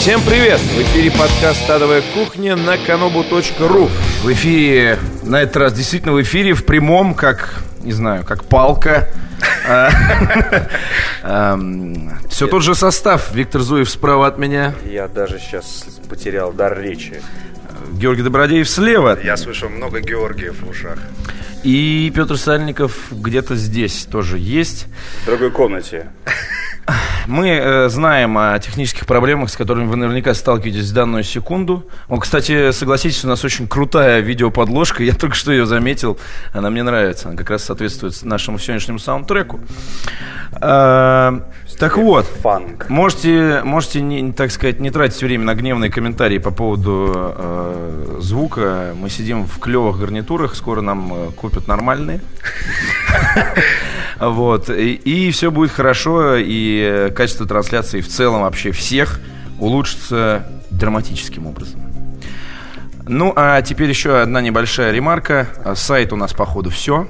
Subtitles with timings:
[0.00, 0.58] Всем привет!
[0.60, 3.90] В эфире подкаст «Стадовая кухня» на kanobu.ru
[4.22, 9.10] В эфире, на этот раз действительно в эфире, в прямом, как, не знаю, как палка
[12.30, 13.30] Все тот же состав.
[13.34, 14.72] Виктор Зуев справа от меня.
[14.86, 17.20] Я даже сейчас потерял дар речи.
[17.92, 19.18] Георгий Добродеев слева.
[19.22, 20.98] Я слышу много Георгиев в ушах.
[21.62, 24.86] И Петр Сальников где-то здесь тоже есть.
[25.24, 26.08] В другой комнате.
[27.26, 31.86] Мы э, знаем о технических проблемах, с которыми вы наверняка сталкиваетесь в данную секунду.
[32.08, 35.02] О, кстати, согласитесь, у нас очень крутая видеоподложка.
[35.02, 36.18] Я только что ее заметил.
[36.52, 37.28] Она мне нравится.
[37.28, 39.60] Она как раз соответствует нашему сегодняшнему саундтреку.
[40.60, 41.40] Э,
[41.78, 42.90] так вот, Фанк.
[42.90, 48.92] можете, можете не, так сказать, не тратить время на гневные комментарии по поводу э, звука.
[48.94, 52.20] Мы сидим в клевых гарнитурах, скоро нам э, купят нормальные.
[54.20, 54.68] Вот.
[54.70, 59.20] И, и все будет хорошо, и качество трансляции в целом вообще всех
[59.58, 61.80] улучшится драматическим образом.
[63.06, 65.48] Ну, а теперь еще одна небольшая ремарка.
[65.74, 67.08] Сайт у нас, походу, все.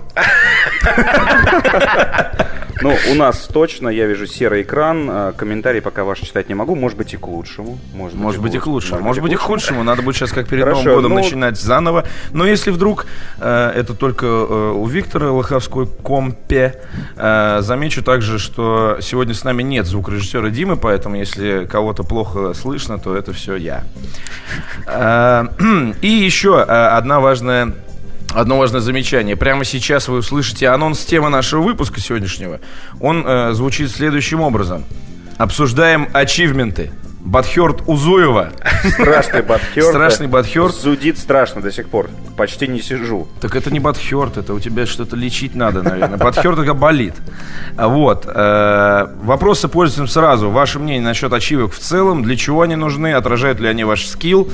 [2.83, 5.09] Ну, у нас точно, я вижу серый экран.
[5.11, 6.75] А, комментарии пока ваши читать не могу.
[6.75, 7.79] Может быть и к лучшему.
[7.95, 9.01] Может, может быть и к лучшему.
[9.01, 9.83] Может быть и к худшему.
[9.83, 11.17] Надо будет сейчас как перед Новым годом ну...
[11.17, 12.07] начинать заново.
[12.33, 13.07] Но если вдруг
[13.39, 16.81] э, это только э, у Виктора Лоховской компе,
[17.17, 22.99] э, замечу также, что сегодня с нами нет звукорежиссера Димы, поэтому если кого-то плохо слышно,
[22.99, 23.85] то это все я.
[26.03, 27.75] И еще одна важная
[28.33, 29.37] Одно важное замечание.
[29.37, 32.61] Прямо сейчас вы услышите анонс темы нашего выпуска сегодняшнего.
[33.01, 34.85] Он э, звучит следующим образом.
[35.37, 36.93] Обсуждаем ачивменты.
[37.21, 38.53] Батхерт Узуева.
[38.85, 39.89] Страшный Батхерт.
[39.89, 40.75] Страшный Батхерт.
[40.75, 42.09] Зудит страшно до сих пор.
[42.37, 43.29] Почти не сижу.
[43.41, 46.17] Так это не Батхерт, это у тебя что-то лечить надо, наверное.
[46.17, 47.15] Батхерт только болит.
[47.77, 48.27] Вот.
[48.27, 50.51] Э, вопросы пользуем сразу.
[50.51, 52.23] Ваше мнение насчет ачивок в целом.
[52.23, 53.13] Для чего они нужны?
[53.13, 54.49] Отражают ли они ваш скилл?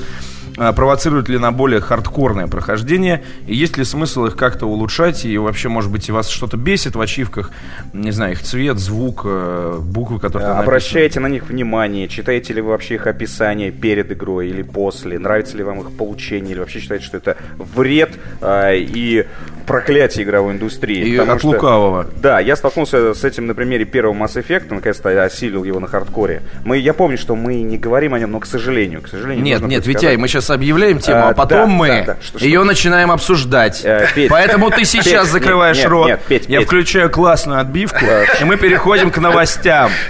[0.57, 5.37] А, провоцируют ли на более хардкорное прохождение, и есть ли смысл их как-то улучшать, и
[5.37, 7.51] вообще, может быть, вас что-то бесит в ачивках,
[7.93, 12.61] не знаю, их цвет, звук, э, буквы, которые там Обращайте на них внимание, читаете ли
[12.61, 16.79] вы вообще их описание перед игрой или после, нравится ли вам их получение, или вообще
[16.79, 19.27] считаете, что это вред а, и
[19.67, 21.05] проклятие игровой индустрии.
[21.05, 22.07] И от что, лукавого.
[22.19, 25.87] Да, я столкнулся с этим на примере первого Mass Effect, наконец-то я осилил его на
[25.87, 26.41] хардкоре.
[26.65, 29.43] Мы, я помню, что мы не говорим о нем, но, к сожалению, к сожалению...
[29.43, 32.17] Нет, нет, Витяй, мы сейчас объявляем тему, а, а потом да, мы да, да.
[32.21, 32.65] Что, ее что?
[32.65, 33.81] начинаем обсуждать.
[33.83, 36.67] Э, Петь, Поэтому ты сейчас Петь, закрываешь нет, рот, нет, Петь, я Петь.
[36.67, 38.05] включаю классную отбивку,
[38.39, 39.91] и мы переходим к новостям.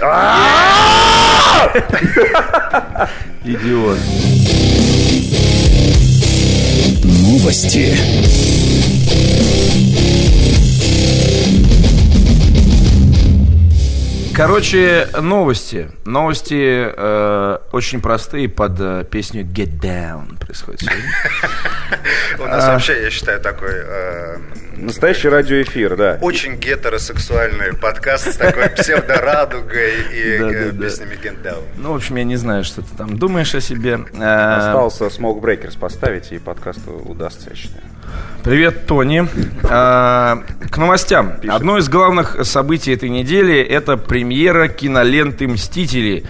[3.44, 3.98] Идиот.
[7.04, 7.96] Новости.
[14.38, 15.90] Короче, новости.
[16.04, 21.12] Новости э, очень простые под э, песню Get Down происходит сегодня.
[22.38, 22.72] У нас а.
[22.74, 23.72] вообще, я считаю, такой...
[24.78, 26.18] Э, Настоящий радиоэфир, да.
[26.20, 31.62] Очень гетеросексуальный подкаст с такой псевдорадугой и э, песнями Down.
[31.76, 34.00] Ну, в общем, я не знаю, что ты там думаешь о себе.
[34.14, 37.82] Остался Smoke Breakers поставить, и подкаст удастся, я считаю.
[38.42, 39.28] Привет, Тони.
[39.64, 41.34] А, к новостям.
[41.48, 46.24] Одно из главных событий этой недели– это премьера киноленты «Мстители».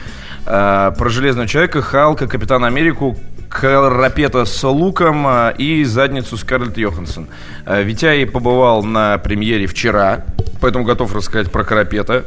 [0.45, 7.29] Про Железного Человека, Халка, Капитана Америку, Карапета с луком а, и задницу Скарлетт Йоханссон.
[7.65, 10.25] А, Витяй побывал на премьере вчера,
[10.61, 12.25] поэтому готов рассказать про Карапета.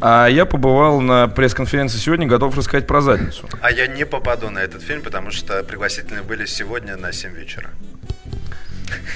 [0.00, 3.48] А я побывал на пресс-конференции сегодня, готов рассказать про задницу.
[3.60, 7.70] А я не попаду на этот фильм, потому что пригласительные были сегодня на 7 вечера.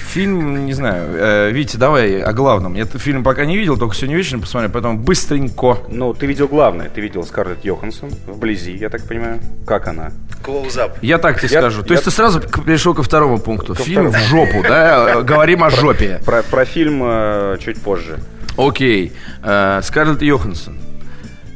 [0.09, 2.73] Фильм, не знаю, э, Витя, давай о главном.
[2.73, 5.77] Я этот фильм пока не видел, только сегодня вечером посмотрю, поэтому быстренько.
[5.89, 6.89] Ну, ты видел главное.
[6.89, 9.39] Ты видел Скарлетт Йоханссон вблизи, я так понимаю.
[9.67, 10.11] Как она?
[10.43, 10.93] Close-up.
[11.01, 11.83] Я так тебе я, скажу.
[11.83, 11.93] То я...
[11.93, 13.75] есть ты сразу перешел ко второму пункту.
[13.75, 14.25] Ко фильм второму.
[14.25, 15.21] в жопу, да?
[15.23, 16.19] Говорим о жопе.
[16.25, 18.19] Про, про фильм э, чуть позже.
[18.57, 19.13] Окей.
[19.43, 20.79] Э, Скарлетт Йоханссон.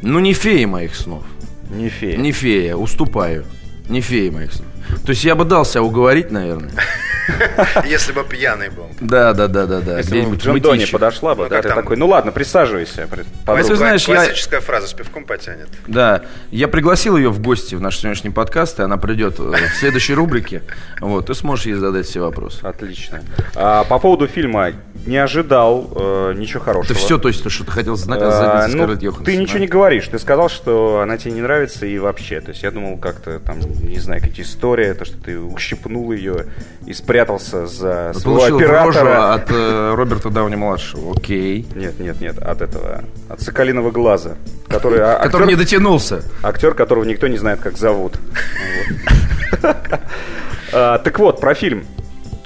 [0.04, 1.24] Ну, не фея моих снов.
[1.72, 2.18] Не фея.
[2.18, 3.46] Не фея, уступаю.
[3.90, 4.68] Не фея моих снов.
[5.06, 6.72] То есть я бы дал себя уговорить, наверное.
[7.86, 8.90] Если бы пьяный был.
[9.00, 9.98] Да, да, да, да, да.
[9.98, 13.08] Если бы Джондоне подошла бы, ну, да, ты такой, ну ладно, присаживайся.
[13.48, 15.70] Если знаешь, Классическая фраза с пивком потянет.
[15.88, 20.14] Да, я пригласил ее в гости в наш сегодняшний подкаст, и она придет в следующей
[20.14, 20.64] рубрике.
[21.00, 22.64] Вот, ты сможешь ей задать все вопросы.
[22.64, 23.22] Отлично.
[23.56, 24.72] А, по поводу фильма
[25.06, 26.94] не ожидал э, ничего хорошего.
[26.94, 28.88] Это все, то есть, то, что ты хотел знать о а, ну,
[29.24, 30.08] Ты ничего не говоришь.
[30.08, 32.42] Ты сказал, что она тебе не нравится и вообще.
[32.42, 36.48] То есть я думал, как-то там, не знаю, какие истории, то, что ты ущипнул ее
[36.86, 39.34] из прятался за Ну, своего оператора.
[39.36, 41.14] от э, Роберта Дауни-младшего.
[41.16, 41.68] Окей.
[41.76, 44.32] Нет, нет, нет, от этого, от Соколиного глаза,
[44.68, 46.24] который, а- Который не актер, дотянулся.
[46.42, 48.18] актер, которого никто не знает, как зовут.
[50.76, 51.86] А, Так вот, про фильм.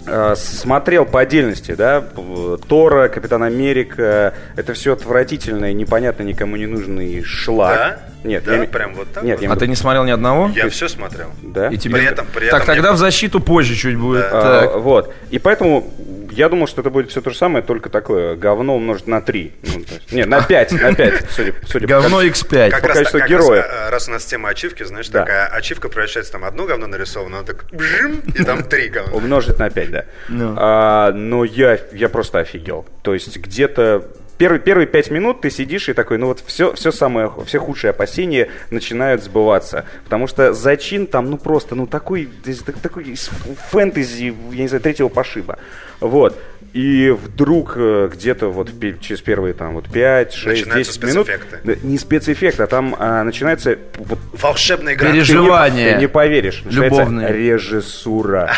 [0.07, 2.03] А, Смотрел по отдельности, да,
[2.67, 7.75] Тора, Капитан Америка, это все отвратительное, непонятно, никому не нужный шлак.
[7.75, 7.99] Да?
[8.23, 9.43] Нет, Да, я прям вот так Нет, вот?
[9.45, 10.49] я А ты не смотрел ни одного?
[10.55, 11.27] Я все смотрел.
[11.43, 11.69] Да?
[11.69, 11.95] И тебе...
[11.95, 14.21] При этом- при так, этом тогда я- в защиту позже чуть будет.
[14.21, 14.29] Да.
[14.33, 14.75] А, Так.
[14.77, 15.13] вот.
[15.29, 15.87] И поэтому
[16.37, 19.53] я думал, что это будет все то же самое, только такое говно умножить на 3.
[20.11, 22.55] не, на 5, на 5, судя, судя по Говно количеству.
[22.55, 22.69] X5.
[22.69, 23.63] Как По раз, количеству как героев.
[23.65, 25.21] раз, э, раз у нас тема ачивки, знаешь, Да.
[25.21, 29.13] такая ачивка превращается там одно говно нарисовано, так бжим, и там три говна.
[29.13, 30.05] Умножить на 5, да.
[30.29, 30.53] Ну.
[30.57, 32.85] А, но я, я просто офигел.
[33.01, 34.07] То есть где-то
[34.37, 37.91] первые, первые пять минут ты сидишь и такой, ну вот все, все самое, все худшие
[37.91, 39.85] опасения начинают сбываться.
[40.03, 42.29] Потому что зачин там, ну просто, ну такой,
[42.81, 43.29] такой из
[43.69, 45.57] фэнтези, я не знаю, третьего пошиба.
[45.99, 46.37] Вот.
[46.73, 48.69] И вдруг э, где-то вот
[49.01, 51.83] через первые там вот 5, 6, Начинаются 10 минут...
[51.83, 55.09] Не спецэффекты, а там а, начинается вот Волшебная игра.
[55.11, 55.93] Переж- ты не-.
[55.93, 56.61] Ты не, поверишь.
[56.63, 57.33] Начинается Любовные.
[57.33, 58.51] Режиссура.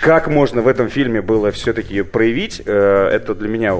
[0.00, 3.74] Как можно в этом фильме было все-таки проявить, э, это для меня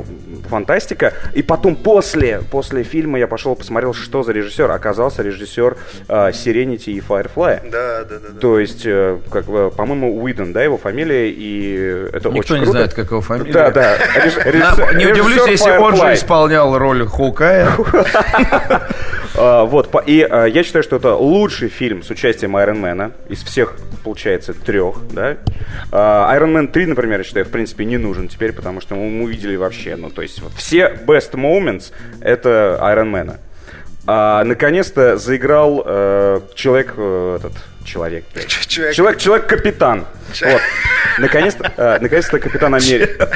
[0.48, 1.12] фантастика.
[1.34, 4.70] И потом после, после фильма я пошел посмотрел, что за режиссер.
[4.70, 5.76] Оказался режиссер
[6.08, 7.70] э, Serenity и Firefly.
[7.70, 8.40] Да, да, да.
[8.40, 12.60] То есть, э, как бы, по-моему, Уидон, да, его фамилия, и это Никто очень не
[12.62, 12.70] круто.
[12.72, 13.52] знает, как его фамилия.
[13.52, 13.96] Да, да.
[14.16, 16.14] Реж- режиссер- не удивлюсь, если он же Firefly.
[16.14, 17.68] исполнял роль Хоукая.
[19.36, 23.76] А, Вот, и а, я считаю, что это лучший фильм с участием Айронмена из всех,
[24.04, 25.36] получается, трех, да.
[25.90, 29.96] Man 3, например, я считаю, в принципе, не нужен теперь, потому что мы увидели вообще,
[29.96, 33.38] ну, то есть, вот все best moments— это Man.
[34.10, 37.52] А, наконец-то заиграл э, человек, э, этот,
[37.84, 38.46] человек, блядь.
[38.46, 40.06] Ч- человек- человек, человек-капитан.
[40.40, 40.60] Вот.
[41.18, 43.28] Наконец-то, э, наконец-то Капитан Америка.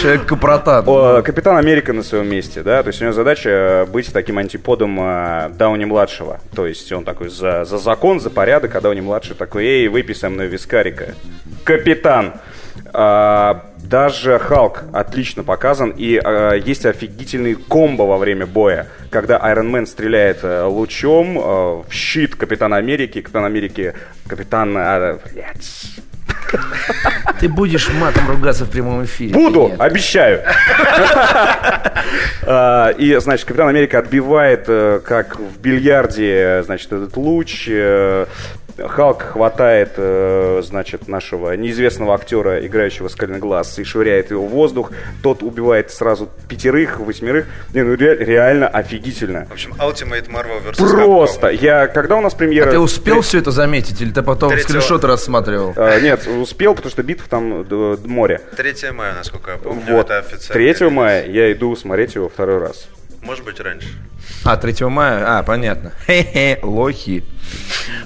[0.00, 1.22] Человек Капротан.
[1.22, 4.98] Капитан Америка на своем месте, да, то есть у него задача э, быть таким антиподом
[5.00, 6.40] э, Дауни-младшего.
[6.54, 10.28] То есть он такой за, за закон, за порядок, а Дауни-младший такой, эй, выпей со
[10.28, 11.14] мной вискарика.
[11.64, 12.34] Капитан!
[12.96, 19.70] А, даже Халк отлично показан, и э, есть офигительный комбо во время боя, когда Iron
[19.72, 23.94] Man стреляет э, лучом э, в щит Капитана Америки, Капитан Америки,
[24.28, 24.76] Капитан...
[24.78, 25.86] э, блядь,
[27.40, 29.34] Ты будешь матом ругаться в прямом эфире?
[29.34, 29.80] Буду, Нет.
[29.80, 30.42] обещаю.
[32.98, 37.68] И, значит, Капитан Америка отбивает, э, как в бильярде, значит, этот луч.
[38.76, 44.50] Э, Халк хватает, э, значит, нашего неизвестного актера, играющего Скальный глаз, и швыряет его в
[44.50, 44.90] воздух.
[45.22, 47.46] Тот убивает сразу пятерых, восьмерых.
[47.72, 49.46] Не, ну ре- реально офигительно.
[49.46, 50.76] В общем, Ultimate Marvel vs.
[50.76, 51.50] Просто.
[51.50, 51.58] Capcom.
[51.62, 52.68] Я, когда у нас премьера...
[52.68, 55.72] А Ты успел все это заметить, или ты потом Третьего- скриншоты рассматривал?
[55.76, 58.40] А, Нет, успел, потому что битв там д- море.
[58.56, 60.06] 3 мая, насколько я помню, Вот.
[60.06, 60.74] это официально.
[60.74, 62.88] 3 мая я иду смотреть его второй раз.
[63.22, 63.88] Может быть, раньше.
[64.44, 65.38] А, 3 мая?
[65.38, 65.92] А, понятно.
[66.06, 67.24] Хе-хе, лохи.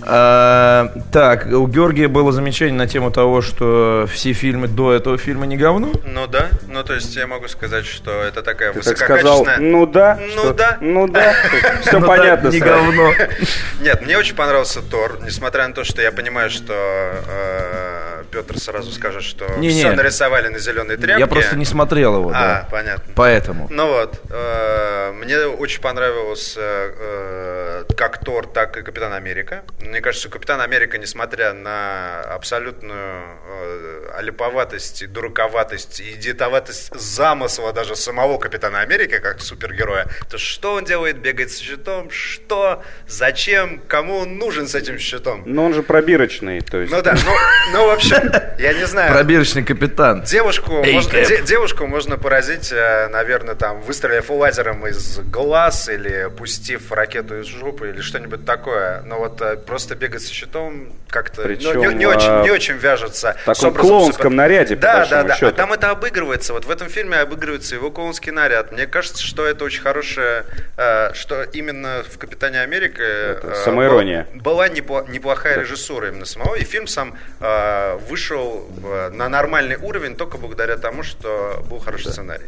[0.02, 5.46] А, так, у Георгия было замечание на тему того, что все фильмы до этого фильма
[5.46, 5.92] не говно.
[6.04, 9.72] Ну да, ну то есть я могу сказать, что это такая Ты так сказал, высококачественная...
[9.72, 10.78] ну да, Ну что- да.
[10.80, 11.34] ну да,
[11.82, 12.48] все Ну понятно.
[12.48, 13.12] Не говно.
[13.80, 18.92] Нет, мне очень понравился Тор, несмотря на то, что я понимаю, что э, Петр сразу
[18.92, 19.78] скажет, что Не-не.
[19.80, 21.20] все нарисовали на зеленой тряпке.
[21.20, 22.68] Я просто не смотрел его, А, да.
[22.70, 23.12] понятно.
[23.14, 23.68] Поэтому.
[23.70, 29.62] Ну вот, э, мне очень понравилось э, э, как Тор, так и Капитан Америка.
[29.80, 37.96] Мне кажется, Капитан Америка, несмотря на абсолютную э, олиповатость, и дураковатость и идиотоватость замысла даже
[37.96, 44.18] самого Капитана Америки, как супергероя, то что он делает, бегает с щитом, что, зачем, кому
[44.18, 45.42] он нужен с этим щитом?
[45.46, 46.92] Но он же пробирочный, то есть...
[46.92, 47.32] Ну да, ну,
[47.72, 48.17] ну вообще,
[48.58, 49.12] я не знаю.
[49.12, 50.22] Пробирочный капитан.
[50.22, 56.28] Девушку, Эй, можно, де- девушку можно поразить, э, наверное, там, выстрелив лазером из глаз или
[56.36, 59.02] пустив ракету из жопы или что-нибудь такое.
[59.02, 62.50] Но вот э, просто бегать со щитом как-то ну, Причем, не, не очень, а, не
[62.50, 63.36] очень вяжется.
[63.46, 65.34] в таком клоунском наряде, по Да, да, да.
[65.34, 65.46] счету.
[65.46, 66.52] А там это обыгрывается.
[66.52, 68.72] Вот в этом фильме обыгрывается его клоунский наряд.
[68.72, 70.44] Мне кажется, что это очень хорошее,
[70.76, 74.26] э, что именно в «Капитане Америка» э, самоирония.
[74.34, 79.76] была- была непло- неплохая режиссура именно самого, и фильм сам э, вышел э, на нормальный
[79.76, 82.46] уровень только благодаря тому, что был хороший сценарий.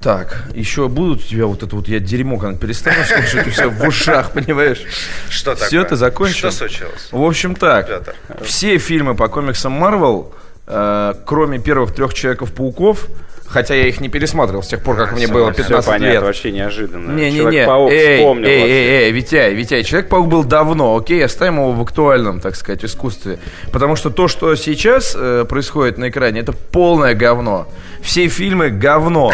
[0.00, 3.82] Так, еще будут у тебя вот это вот, я дерьмо когда перестану слушать, тебя в
[3.82, 4.82] ушах, понимаешь?
[5.28, 5.68] Что такое?
[5.68, 6.36] Все, ты закончил?
[6.36, 7.08] Что случилось?
[7.10, 8.14] В общем так, Петр.
[8.42, 10.32] все фильмы по комиксам Marvel,
[10.66, 13.06] э, кроме первых трех Человеков-пауков,
[13.48, 16.22] Хотя я их не пересматривал с тех пор, как мне было 15 Все понятно, лет.
[16.22, 17.12] вообще неожиданно.
[17.12, 21.72] Не-не-не, Человек-паук эй, вспомнил эй, эй, эй, Витяй, Витяй, Человек-паук был давно, окей, оставим его
[21.72, 23.38] в актуальном, так сказать, искусстве.
[23.72, 27.68] Потому что то, что сейчас э, происходит на экране, это полное говно.
[28.02, 29.32] Все фильмы говно.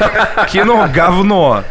[0.52, 1.64] Кино говно.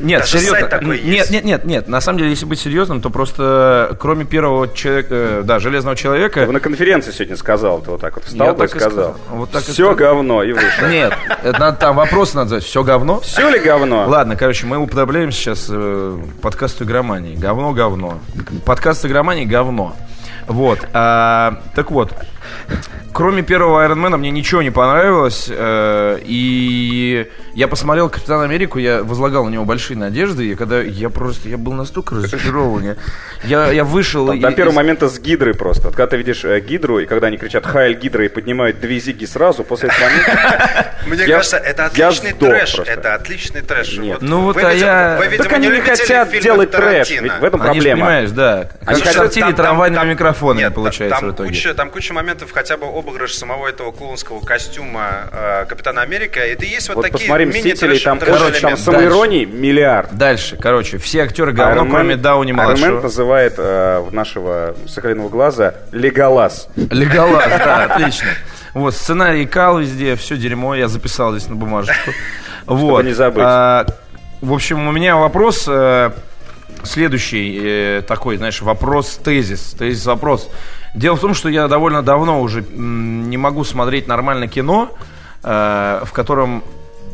[0.00, 0.66] Нет, Даже серьезно.
[0.68, 1.30] такой нет, есть.
[1.30, 1.88] нет, нет, нет.
[1.88, 5.96] На самом деле, если быть серьезным, то просто э, кроме первого человека, э, да, железного
[5.96, 6.44] человека.
[6.46, 8.90] Вы на конференции сегодня сказал, ты вот так вот встал Я так и сказал.
[8.90, 9.16] сказал.
[9.30, 9.94] Вот так и Все сказал.
[9.94, 10.88] говно, и вышел.
[10.88, 11.12] Нет,
[11.42, 12.64] это надо там вопросы надо задать.
[12.64, 13.20] Все говно?
[13.20, 14.06] Все ли говно?
[14.08, 17.36] Ладно, короче, мы уподобляем сейчас э, подкасту игромании.
[17.36, 18.20] Говно, говно.
[18.64, 19.94] Подкаст игромании говно.
[20.46, 20.80] Вот.
[20.92, 22.12] а, так вот,
[23.12, 25.46] кроме первого Айронмена мне ничего не понравилось.
[25.50, 30.46] э, и я посмотрел Капитан Америку, я возлагал на него большие надежды.
[30.48, 32.96] И когда я просто, я был настолько разочарован.
[33.44, 34.26] Я, я, вышел...
[34.26, 35.88] Там и- до первого из- момента с гидрой просто.
[35.90, 39.24] Когда ты видишь э, гидру, и когда они кричат «Хайль гидра» и поднимают две зиги
[39.26, 40.90] сразу, после этого момента...
[41.06, 42.78] Мне кажется, это отличный трэш.
[42.86, 43.98] Это отличный трэш.
[43.98, 44.18] Нет.
[44.22, 47.60] Ну вот, вы, а видимо, я- Так они не хотят делать трэш, ведь в этом
[47.62, 47.94] Они проблема.
[47.96, 48.70] понимаешь, да.
[48.86, 51.74] Они хотят- стартили трамвайными микрофонами, получается, в итоге.
[51.74, 56.40] Там куча моментов, хотя бы обыгрыш самого этого клоунского костюма э, Капитана Америка.
[56.40, 60.16] Это и есть вот, Вот такие посмотри «Мстителей», там, короче, там самоиронии миллиард.
[60.16, 63.00] Дальше, короче, все актеры говно, Iron кроме Дауни Iron Man младшего.
[63.00, 66.68] называет э, нашего соколиного глаза Леголас.
[66.76, 68.28] Леголас, да, отлично.
[68.74, 72.10] Вот, сценарий кал везде, все дерьмо, я записал здесь на бумажечку.
[72.66, 73.04] Вот.
[73.04, 73.44] не забыть.
[73.46, 73.84] А,
[74.40, 76.12] в общем, у меня вопрос э,
[76.82, 80.50] следующий, э, такой, знаешь, вопрос, тезис, тезис-вопрос.
[80.94, 84.96] Дело в том, что я довольно давно уже не могу смотреть нормально кино,
[85.42, 86.62] э, в котором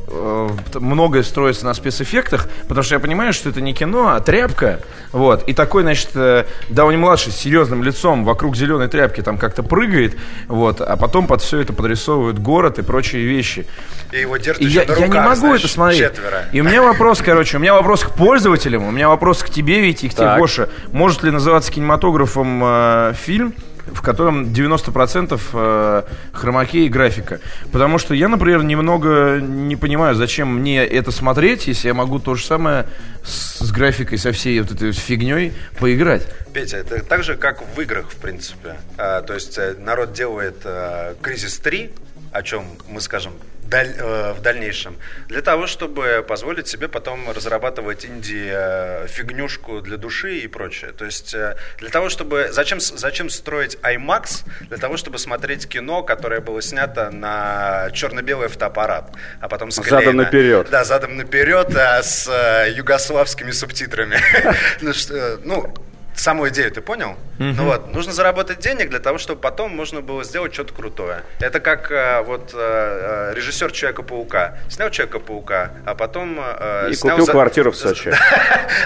[0.08, 4.80] э, многое строится на спецэффектах, потому что я понимаю, что это не кино, а тряпка.
[5.12, 5.48] Вот.
[5.48, 10.14] И такой, значит, э, Дауни младший с серьезным лицом вокруг зеленой тряпки там как-то прыгает,
[10.46, 13.66] вот, а потом под все это подрисовывают город и прочие вещи.
[14.12, 16.00] И его держат И еще я, на я не руках, могу знаешь, это смотреть.
[16.00, 16.44] Четверо.
[16.52, 19.80] И у меня вопрос, короче, у меня вопрос к пользователям, у меня вопрос к тебе,
[19.80, 20.36] Витя, и к тебе.
[20.36, 20.68] Гоша.
[20.92, 23.54] Может ли называться кинематографом э, фильм,
[23.92, 27.40] в котором 90% э, хромакей и графика?
[27.72, 32.34] Потому что я, например, немного не понимаю, зачем мне это смотреть, если я могу то
[32.34, 32.86] же самое
[33.24, 36.26] с, с графикой, со всей вот этой фигней поиграть.
[36.52, 38.76] Петя, это так же, как в играх, в принципе.
[38.96, 41.90] А, то есть э, народ делает э, Кризис 3,
[42.32, 43.32] о чем мы скажем
[43.70, 44.96] в дальнейшем,
[45.28, 50.92] для того, чтобы позволить себе потом разрабатывать инди-фигнюшку для души и прочее.
[50.92, 52.48] То есть э, для того, чтобы...
[52.50, 54.44] Зачем, зачем строить IMAX?
[54.68, 60.00] Для того, чтобы смотреть кино, которое было снято на черно-белый фотоаппарат, а потом склеено.
[60.00, 60.68] Задом наперед.
[60.70, 64.18] Да, задом наперед, а с э, югославскими субтитрами.
[64.80, 65.74] Ну, э, Ну,
[66.14, 67.16] саму идею ты понял?
[67.38, 71.22] Ну вот, нужно заработать денег для того, чтобы потом можно было сделать что-то крутое.
[71.40, 74.58] Это как э, вот э, э, режиссер Человека-паука.
[74.68, 76.38] Снял Человека-паука, а потом...
[76.38, 78.12] э, И снял купил за- квартиру в Сочи.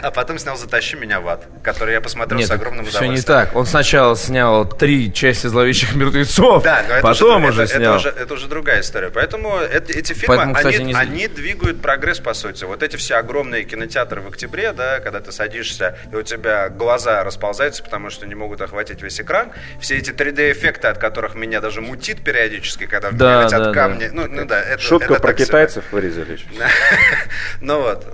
[0.02, 3.14] А потом снял «Затащи меня в ад», который я посмотрел Нет, с огромным все удовольствием.
[3.38, 3.56] не так.
[3.56, 7.96] Он сначала снял три части зловещих мертвецов, Да, но это потом уже, уже, это, снял.
[7.96, 9.10] это, уже, это уже другая история.
[9.10, 12.64] Поэтому эт- эти фильмы, Поэтому, кстати, они, не- они двигают прогресс, по сути.
[12.64, 17.13] Вот эти все огромные кинотеатры в октябре, да, когда ты садишься, и у тебя глаза
[17.22, 19.52] расползаются, потому что не могут охватить весь экран.
[19.78, 24.08] Все эти 3D-эффекты, от которых меня даже мутит периодически, когда Да, летят да, камни.
[24.12, 25.44] Ну, ну да, это, Шутку это про себе.
[25.46, 26.38] китайцев вырезали.
[27.60, 28.04] Ну вот,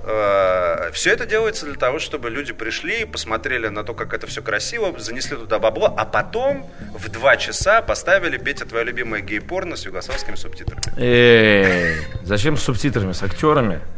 [0.93, 4.97] все это делается для того, чтобы люди пришли, посмотрели на то, как это все красиво,
[4.99, 10.35] занесли туда бабло, а потом в два часа поставили Петя твое любимое гей-порно с югославскими
[10.35, 10.81] субтитрами.
[10.97, 13.79] Эй, зачем с субтитрами, с актерами?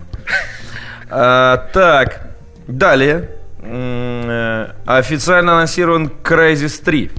[1.15, 2.21] А, так,
[2.65, 3.29] далее.
[3.65, 7.11] Э, Официально анонсирован Crysis 3.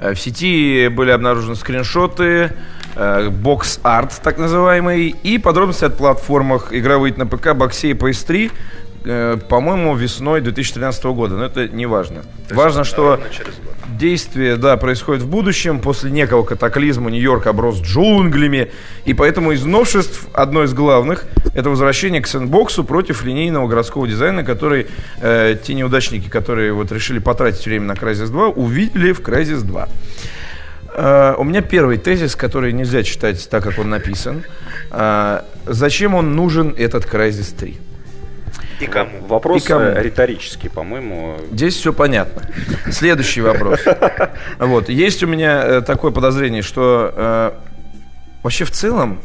[0.00, 2.52] Э, В сети были обнаружены скриншоты,
[2.96, 6.72] бокс-арт так называемый, и подробности от платформах.
[6.72, 8.50] Игра выйдет на ПК, боксе и PS3, э,
[9.48, 11.36] по-моему, весной 2013 года.
[11.36, 12.22] Но это не важно.
[12.50, 13.18] Важно, что
[13.98, 15.80] действие, да, происходит в будущем.
[15.80, 18.70] После некого катаклизма Нью-Йорк оброс джунглями.
[19.04, 21.24] И поэтому из новшеств, одно из главных,
[21.54, 24.86] это возвращение к сэндбоксу против линейного городского дизайна, который
[25.20, 29.88] э, те неудачники, которые вот решили потратить время на Crysis 2, увидели в Crysis 2.
[30.94, 34.44] Э, у меня первый тезис, который нельзя читать так, как он написан.
[34.90, 37.87] Э, зачем он нужен, этот Crysis 3?
[38.80, 39.20] И кому?
[39.26, 39.84] Вопрос И кому?
[39.86, 41.36] э, риторический, по-моему.
[41.50, 42.42] Здесь все понятно.
[42.90, 43.80] Следующий вопрос.
[44.58, 44.88] Вот.
[44.88, 47.52] Есть у меня э, такое подозрение, что э,
[48.42, 49.20] вообще в целом,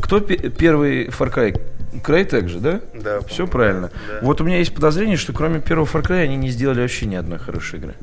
[0.00, 1.60] кто пе- первый Far Cry?
[2.04, 2.80] Crytek же, да?
[2.94, 3.90] Да, Все правильно.
[4.08, 4.18] да.
[4.22, 7.16] Вот у меня есть подозрение, что кроме первого Far Cry они не сделали вообще ни
[7.16, 7.94] одной хорошей игры.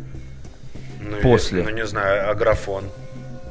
[1.02, 1.60] Ну, После.
[1.60, 2.84] я- ну, не знаю, аграфон.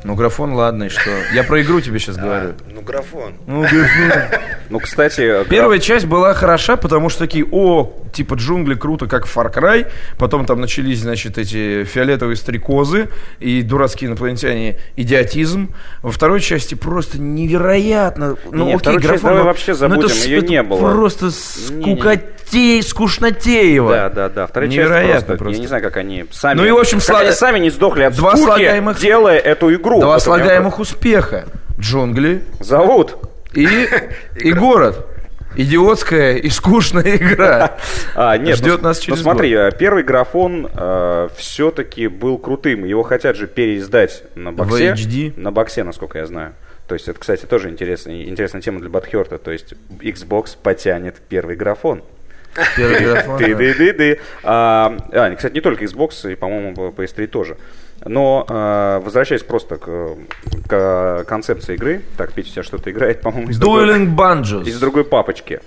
[0.07, 1.11] Ну, графон, ладно, и что?
[1.35, 2.55] Я про игру тебе сейчас говорю.
[2.73, 3.35] Ну, графон.
[3.47, 4.39] Ну, графон.
[4.69, 5.45] Ну, кстати...
[5.49, 9.89] Первая часть была хороша, потому что такие, о, типа джунгли круто, как Far Cry.
[10.19, 13.09] Потом там начались, значит, эти фиолетовые стрекозы
[13.39, 15.75] и дурацкие инопланетяне идиотизм.
[16.03, 18.37] Во второй части просто невероятно.
[18.51, 20.79] Ну, Не, окей, часть графон, давай вообще забудем, это не было.
[20.93, 21.31] Просто
[21.71, 22.23] Не-не.
[22.47, 23.91] Скукотей, скучнотеево.
[23.91, 24.47] Да, да, да.
[24.47, 25.55] Вторая часть Невероятно просто, просто.
[25.57, 26.59] Я не знаю, как они сами...
[26.59, 29.75] Ну и, в общем, слава- они сами не сдохли от Два скуки, слагаемых- делая эту
[29.75, 30.01] игру.
[30.01, 31.47] Два Вот слагаемых успеха.
[31.79, 33.17] Джунгли Зовут.
[33.55, 33.67] и,
[34.37, 35.07] и город.
[35.59, 37.77] Идиотская и скучная игра.
[38.15, 39.75] А, нет, Ждет ну, нас ну, через смотри, год.
[39.75, 40.71] э, первый графон
[41.37, 42.85] все-таки был крутым.
[42.85, 44.93] Его хотят же переиздать на боксе.
[44.93, 45.33] HD.
[45.39, 46.53] На боксе, насколько я знаю.
[46.89, 49.39] То есть это, кстати, тоже интересная, интересная тема для Батхерта.
[49.39, 52.03] То есть Xbox потянет первый графон.
[52.77, 53.39] Первый графон.
[53.39, 54.21] Ты, ты, ты.
[54.43, 54.97] А,
[55.37, 57.57] кстати, не только Xbox, и, по-моему, PS3 тоже.
[58.05, 60.17] Но а, возвращаясь просто к,
[60.69, 64.69] к концепции игры, так, Петя у тебя что-то играет, по-моему, из другой, Dueling Banjos.
[64.69, 65.61] из другой папочки.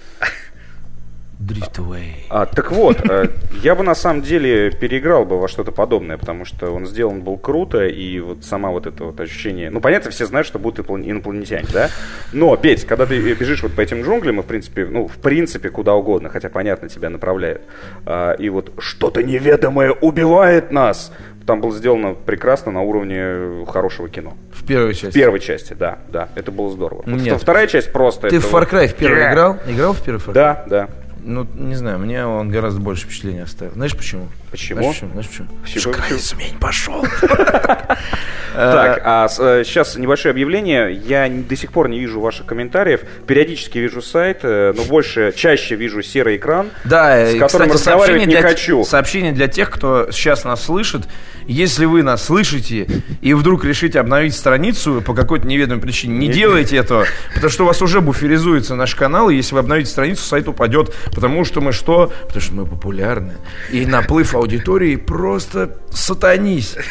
[1.49, 2.03] Drift Away.
[2.29, 3.29] А, так вот, э,
[3.63, 7.37] я бы на самом деле переиграл бы во что-то подобное, потому что он сделан был
[7.37, 9.69] круто, и вот сама вот это вот ощущение...
[9.69, 11.89] Ну, понятно, все знают, что будут иноплан- инопланетяне, да?
[12.33, 15.69] Но, Петь, когда ты бежишь вот по этим джунглям, и, в принципе, ну, в принципе,
[15.69, 17.61] куда угодно, хотя, понятно, тебя направляют,
[18.05, 21.11] а, и вот что-то неведомое убивает нас,
[21.45, 24.35] там было сделано прекрасно на уровне хорошего кино.
[24.53, 25.15] В первой В части.
[25.17, 27.03] первой части, да, да, это было здорово.
[27.07, 27.41] Вот Нет.
[27.41, 28.29] Вторая часть просто...
[28.29, 29.31] Ты в Far Cry в первый Yeah.
[29.31, 29.57] играл?
[29.67, 30.33] Играл в первый Far Cry?
[30.33, 30.89] Да, да.
[31.29, 33.73] Ну, не знаю, мне он гораздо больше впечатления оставил.
[33.73, 34.29] Знаешь почему?
[34.49, 34.81] Почему?
[34.81, 35.11] Знаешь почему?
[35.13, 35.29] Знаешь
[35.61, 35.93] почему?
[35.93, 37.05] Крайзмень пошел.
[38.51, 40.91] Так, а э, сейчас небольшое объявление.
[40.91, 43.01] Я до сих пор не вижу ваших комментариев.
[43.25, 46.69] Периодически вижу сайт, э, но больше, чаще вижу серый экран.
[46.83, 48.83] Да, с и, которым разговаривать сообщение не хочу.
[48.83, 51.03] сообщение для тех, кто сейчас нас слышит.
[51.45, 52.87] Если вы нас слышите
[53.21, 57.67] и вдруг решите обновить страницу по какой-то неведомой причине, не делайте этого, потому что у
[57.67, 61.73] вас уже буферизуется наш канал, и если вы обновите страницу, сайт упадет, потому что мы
[61.73, 62.11] что?
[62.27, 63.33] Потому что мы популярны.
[63.71, 66.75] И наплыв аудитории просто сатанись.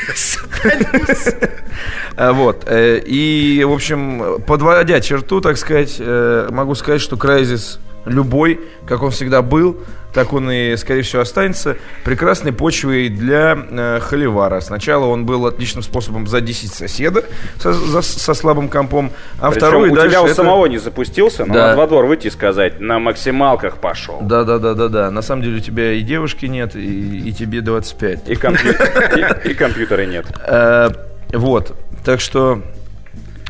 [2.17, 2.65] А, Вот.
[2.67, 9.03] э, И, в общем, подводя черту, так сказать, э, могу сказать, что Crysis любой, как
[9.03, 9.77] он всегда был,
[10.15, 14.61] так он и, скорее всего, останется прекрасной почвой для э, холивара.
[14.61, 17.25] Сначала он был отличным способом задесить соседа
[17.61, 20.79] со, за- со слабым компом, а Причем второй у дальше тебя у это- самого не
[20.79, 21.61] запустился, но Да.
[21.69, 24.19] надо во двор выйти и сказать, на максималках пошел.
[24.23, 25.11] Да, да, да, да, да.
[25.11, 28.29] На самом деле у тебя и девушки нет, и, и тебе 25.
[28.31, 28.73] И, компью-
[29.45, 30.25] и- и компьютера нет.
[30.47, 30.89] Э,
[31.35, 31.77] вот.
[32.05, 32.63] Так что,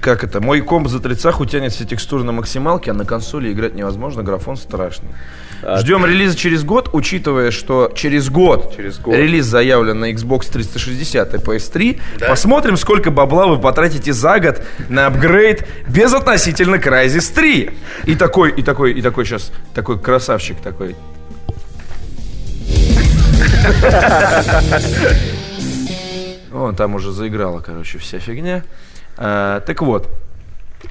[0.09, 0.41] как это?
[0.41, 4.57] Мой комп за тридцах утянет все текстуры на максималке, а на консоли играть невозможно, графон
[4.57, 5.11] страшный.
[5.81, 9.15] Ждем релиза через год, учитывая, что через год, Через год.
[9.17, 12.01] релиз заявлен на Xbox 360 и PS3.
[12.21, 12.29] Да.
[12.29, 17.71] Посмотрим, сколько бабла вы потратите за год на апгрейд безотносительно Crysis 3.
[18.07, 20.97] И такой, и такой, и такой сейчас, такой красавчик такой.
[26.51, 28.65] Вон там уже заиграла, короче, вся фигня.
[29.19, 30.09] А, так вот,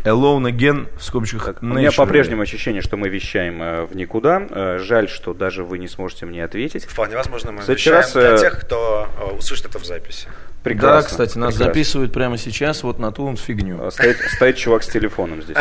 [0.04, 4.46] Alone Again в скобочках У меня по-прежнему ощущение, что мы вещаем э, в никуда.
[4.50, 6.86] Э, жаль, что даже вы не сможете мне ответить.
[6.86, 9.86] Вполне возможно, мы В следующий обещаем раз, для э, тех, кто э, услышит это в
[9.86, 10.28] записи.
[10.64, 11.02] Прекрасно.
[11.02, 11.66] Да, кстати, нас прекрасно.
[11.66, 13.82] записывают прямо сейчас вот на ту фигню.
[13.82, 15.58] А, Стоит, стоит чувак с телефоном здесь.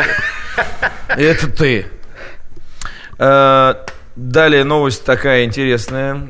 [1.07, 1.85] Это ты.
[3.17, 3.75] Э,
[4.17, 6.27] Далее новость такая интересная.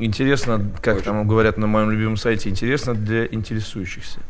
[0.00, 4.20] Интересно, как там говорят на моем любимом сайте, интересно для интересующихся.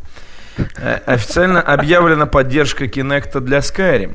[0.79, 4.15] Э, Официально объявлена поддержка Kinect для Skyrim.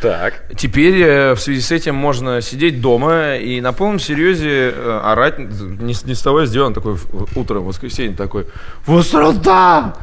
[0.00, 0.34] Так.
[0.56, 5.38] Теперь э, в связи с этим можно сидеть дома и на полном серьезе э, орать,
[5.38, 6.96] не, с- не с того сделан такой
[7.34, 8.46] утром, в воскресенье такой
[8.84, 9.94] «Вострата!»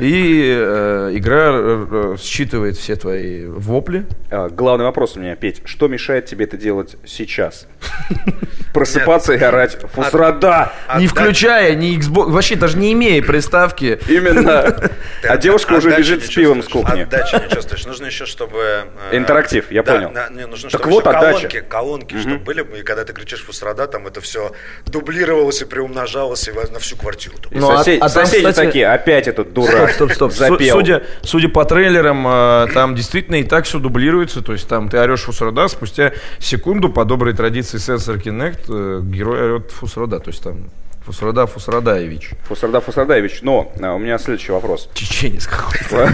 [0.00, 4.06] И э, игра э, э, считывает все твои вопли.
[4.30, 5.62] А, Главный вопрос у меня, Петь.
[5.64, 7.66] Что мешает тебе это делать сейчас?
[8.72, 13.98] Просыпаться и орать «Фусрада!» Не включая ни Xbox, вообще даже не имея приставки.
[14.08, 14.90] Именно.
[15.28, 17.02] А девушка уже не с пивом с кухни.
[17.02, 17.84] Отдачи не чувствуешь.
[17.86, 18.84] Нужно еще, чтобы...
[19.10, 20.10] э, Интерактив, я понял.
[20.12, 21.48] Так чтобы вот отдача.
[21.62, 24.52] колонки, чтобы были, и когда ты кричишь фусрада, там это все
[24.86, 27.36] дублировалось и приумножалось на всю квартиру.
[27.50, 30.32] Ну, а- а соседи такие, опять этот дурак Стоп, стоп, стоп.
[30.32, 30.76] Су- запел.
[30.76, 34.42] Судя, судя по трейлерам, э, там действительно и так все дублируется.
[34.42, 39.40] То есть там ты орешь фусрада, спустя секунду, по доброй традиции сенсор Kinect, э, герой
[39.52, 40.20] орет фусрада.
[40.20, 40.64] То есть там
[41.04, 42.30] фусрада Фусрадаевич.
[42.46, 44.88] Фусрада Фусрадаевич, но а, у меня следующий вопрос.
[44.94, 46.06] Чеченец какой-то.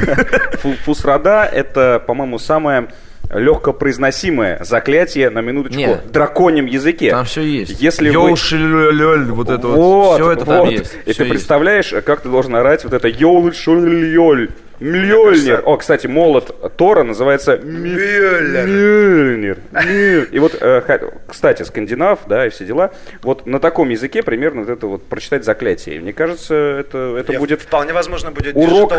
[0.59, 2.89] Фу- Фусрада это, по-моему, самая
[3.35, 6.05] легкопроизносимое заклятие на минуточку Нет.
[6.07, 7.11] в драконьем языке.
[7.11, 7.81] Там все есть.
[7.81, 10.71] Если Йоу, вы- вот это вот, Вот, все это там вот.
[10.71, 10.95] есть.
[11.05, 11.31] И всё ты есть.
[11.31, 13.51] представляешь, как ты должен орать вот это йоу
[14.79, 15.63] шуль Млёльнир.
[15.65, 18.67] О, кстати, молот Тора называется Мьёльнир.
[18.67, 19.57] Мьёльнир.
[19.73, 20.29] Мьёльнир.
[20.33, 20.83] И вот, э,
[21.29, 22.91] кстати, скандинав, да, и все дела.
[23.23, 26.01] Вот на таком языке примерно вот это вот прочитать заклятие.
[26.01, 28.93] Мне кажется, это, это Я- будет Вполне возможно будет урок,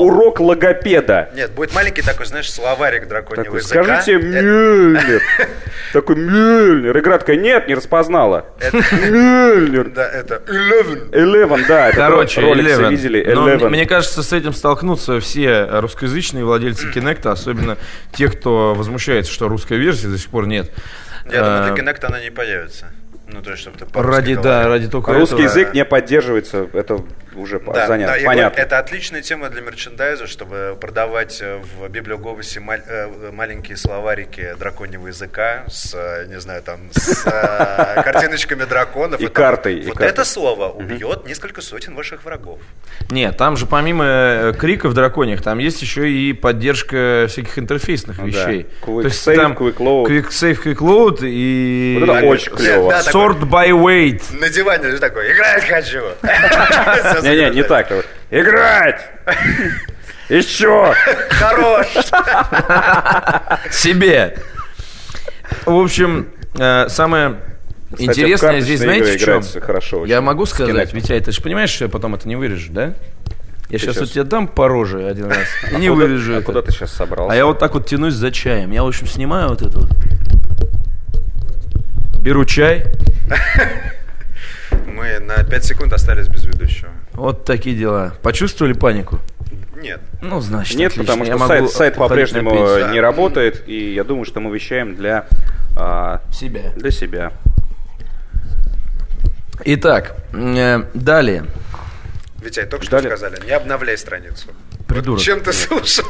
[0.00, 1.30] урок логопеда.
[1.34, 3.82] Нет, будет маленький такой, знаешь, словарик драконьего Такой, языка.
[3.84, 5.22] скажите Э, Мьёльнир.
[5.92, 6.98] Такой Мьёльнир.
[6.98, 8.46] Игра такая, нет, не распознала.
[8.72, 9.88] Мьёльнир.
[9.90, 11.10] Да, это Eleven.
[11.10, 12.90] Eleven, да, это Короче, Eleven.
[12.90, 13.24] видели.
[13.34, 13.68] Но Eleven.
[13.68, 17.76] мне, кажется, с этим столкнутся все русскоязычные владельцы Кинекта, особенно
[18.12, 20.70] те, кто возмущается, что русской версии до сих пор нет.
[21.24, 22.86] Я думаю, А, для Kinect она не появится.
[23.26, 25.46] Ну, то есть, чтобы ты Ради, да, ради только Русский этого.
[25.48, 27.02] язык не поддерживается, это
[27.36, 28.60] уже Да, занятно, да, понятно.
[28.60, 35.08] это отличная тема для мерчендайза, чтобы продавать э, в библиоголосе мал- э, маленькие словарики драконьего
[35.08, 37.22] языка с, э, не знаю, там, с
[38.04, 39.20] картиночками драконов.
[39.20, 42.60] И картой, Вот это слово убьет несколько сотен ваших врагов.
[43.10, 48.66] Нет, там же помимо криков драконьих, там есть еще и поддержка всяких интерфейсных вещей.
[48.82, 50.06] Quick То есть там quick load.
[50.06, 51.96] Quick save, quick load и...
[52.00, 52.90] Вот это очень клево.
[52.92, 54.22] Sort by weight.
[54.38, 56.02] На диване же такой, играть хочу.
[57.24, 57.90] Не-не, не так.
[58.30, 59.00] Играть!
[60.28, 60.94] Еще!
[61.30, 61.86] Хорош.
[63.70, 64.36] Себе.
[65.66, 67.36] В общем, э, самое
[67.92, 69.42] Кстати, интересное здесь, знаете, в чем?
[69.62, 70.06] хорошо.
[70.06, 70.92] Я могу сказать.
[70.92, 72.94] Витяй, ты же понимаешь, что я потом это не вырежу, да?
[73.70, 76.60] Я сейчас, щас- вот тебе дам по роже один раз и не вырежу а куда
[76.62, 77.32] ты сейчас собрался?
[77.32, 78.70] А я вот так вот тянусь за чаем.
[78.72, 79.90] Я, в общем, снимаю вот это вот.
[82.20, 82.84] Беру чай.
[84.86, 86.90] Мы на 5 секунд остались без ведущего.
[87.14, 88.14] Вот такие дела.
[88.22, 89.18] Почувствовали панику?
[89.76, 90.00] Нет.
[90.22, 91.04] Ну, значит, Нет, отлично.
[91.12, 92.90] потому Я что могу сайт, сайт по-прежнему пенсию.
[92.92, 95.26] не работает, и я думаю, что мы вещаем для,
[95.76, 96.72] а, Себя.
[96.76, 97.32] для себя.
[99.64, 101.44] Итак, э, далее.
[102.42, 103.16] Витя, только что Далее.
[103.16, 104.48] сказали, не обновляй страницу.
[104.88, 105.20] Придурок.
[105.20, 106.04] Чем ты слушал?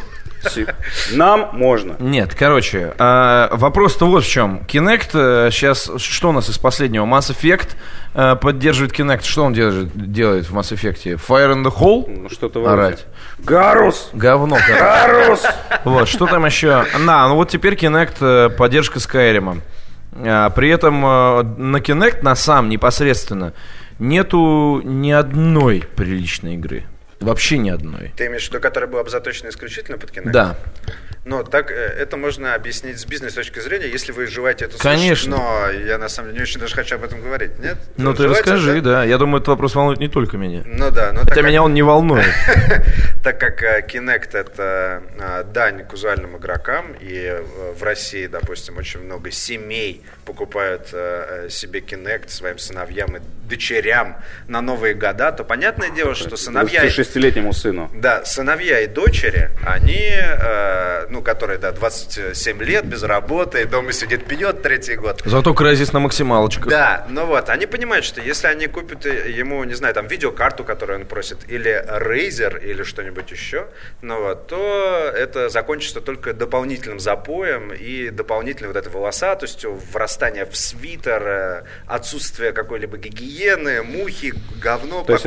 [1.13, 1.97] Нам можно.
[1.99, 4.61] Нет, короче, э, вопрос-то вот в чем.
[4.69, 7.05] Kinect сейчас, что у нас из последнего?
[7.07, 7.69] Mass Effect
[8.15, 9.25] э, поддерживает Kinect.
[9.25, 11.05] Что он делает, делает в Mass Effect?
[11.27, 12.05] Fire in the Hole?
[12.23, 12.73] Ну, что-то вроде.
[12.75, 13.07] Орать.
[13.39, 14.11] Гарус!
[14.13, 14.57] Говно.
[14.69, 15.43] Гарус!
[15.85, 16.85] Вот, что там еще?
[16.99, 19.61] На, ну вот теперь Kinect э, поддержка Skyrim.
[20.17, 23.53] А, При этом э, на Kinect, на сам непосредственно,
[23.99, 26.85] нету ни одной приличной игры.
[27.25, 28.13] Вообще ни одной.
[28.17, 30.31] Ты имеешь в виду, которая была бы заточена исключительно под Kinect?
[30.31, 30.57] Да.
[31.25, 35.37] Но так э, это можно объяснить с бизнес точки зрения, если вы желаете это Конечно.
[35.37, 35.79] слушать.
[35.81, 37.59] Но я на самом деле не очень даже хочу об этом говорить.
[37.59, 37.79] Нет?
[37.97, 39.05] Ну ты желаете, расскажи, да?
[39.05, 40.63] Я думаю, этот вопрос волнует не только меня.
[40.67, 42.27] Ну да, но Хотя так меня как, он не волнует.
[43.25, 47.43] так как э, Kinect это э, дань казуальным игрокам, и
[47.79, 54.17] в России, допустим, очень много семей покупают э, э, себе Kinect своим сыновьям и дочерям
[54.49, 56.85] на новые года, то понятное дело, что сыновья...
[56.87, 57.91] 26-летнему сыну.
[57.95, 64.25] Да, сыновья и дочери, они, э, ну, которые, да, 27 лет, без работы, дома сидит,
[64.27, 65.23] пьет третий год.
[65.25, 66.69] Зато Крайзис на максималочках.
[66.69, 71.01] Да, ну вот, они понимают, что если они купят ему, не знаю, там, видеокарту, которую
[71.01, 73.67] он просит, или Razer, или что-нибудь еще,
[74.03, 79.79] ну вот, то это закончится только дополнительным запоем и дополнительной вот этой волосатостью,
[80.15, 85.27] врастание в свитер, э, отсутствие какой-либо гигиены, мухи, говно, То есть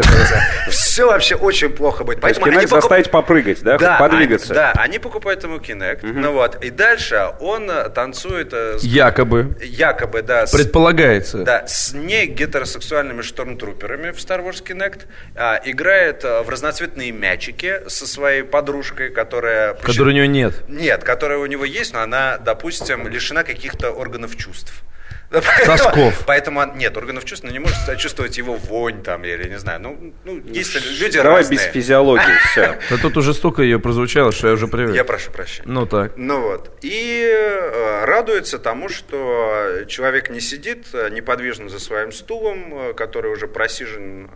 [0.69, 2.21] все вообще очень плохо будет.
[2.21, 3.77] То есть Поэтому они Kinect покуп- заставить попрыгать, да?
[3.77, 4.53] да, Подвигаться.
[4.53, 8.83] они- да, они покупают ему Kinect, ну вот, и дальше он э, танцует э, с-
[8.83, 9.57] Якобы.
[9.61, 11.39] якобы, да, с, Предполагается.
[11.39, 15.01] да, с не гетеросексуальными штормтруперами в Star Wars Kinect,
[15.35, 19.73] а, играет в разноцветные мячики со своей подружкой, которая...
[19.73, 20.53] Которой у него нет.
[20.69, 24.76] Нет, которая у него есть, но она, допустим, лишена каких-то органов чувств.
[25.65, 26.23] Сосков.
[26.25, 29.79] Поэтому, он- нет, органов чувств, но не может чувствовать его вонь там, или не знаю,
[29.81, 31.57] ну, ну есть люди Давай разные.
[31.57, 32.77] без физиологии, все.
[32.89, 34.95] Да тут уже столько ее прозвучало, что я уже привык.
[34.95, 35.67] Я прошу прощения.
[35.69, 36.13] Ну так.
[36.15, 36.71] Ну вот.
[36.81, 43.31] И э, радуется тому, что человек не сидит э, неподвижно за своим стулом, э, который
[43.31, 44.29] уже просижен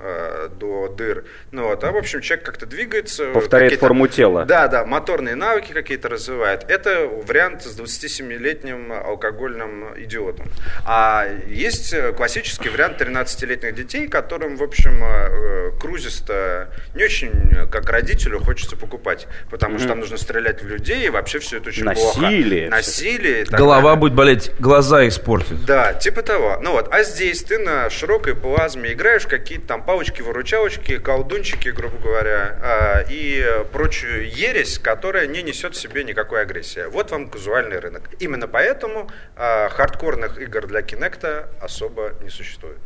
[0.60, 1.26] до дыр.
[1.52, 1.84] Ну вот.
[1.84, 3.26] А в общем, человек как-то двигается.
[3.32, 4.46] Повторяет какие-то- форму тела.
[4.46, 6.66] Да, да, моторные навыки какие-то развивает.
[6.70, 10.48] Это вариант с 27-летним алкогольным идиотом.
[10.86, 17.89] А есть э, классический вариант 13-летних детей, которым, в общем, э, крузисто не очень, как
[17.89, 21.84] родителю, хочется покупать, потому что там нужно стрелять в людей, и вообще все это очень
[21.84, 22.67] Насилие.
[22.67, 22.76] плохо.
[22.78, 23.46] Насилие.
[23.46, 25.65] Голова будет болеть, глаза испортит.
[25.65, 26.58] Да, типа того.
[26.62, 32.58] Ну вот, а здесь ты на широкой плазме играешь какие-то там палочки-выручалочки, колдунчики, грубо говоря,
[32.62, 36.86] а, и прочую ересь, которая не несет в себе никакой агрессии.
[36.89, 38.10] Вот вам казуальный рынок.
[38.20, 42.80] Именно поэтому а, хардкорных игр для Kinect особо не существует.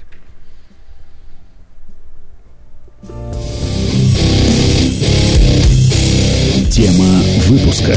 [6.71, 7.93] Тема выпуска.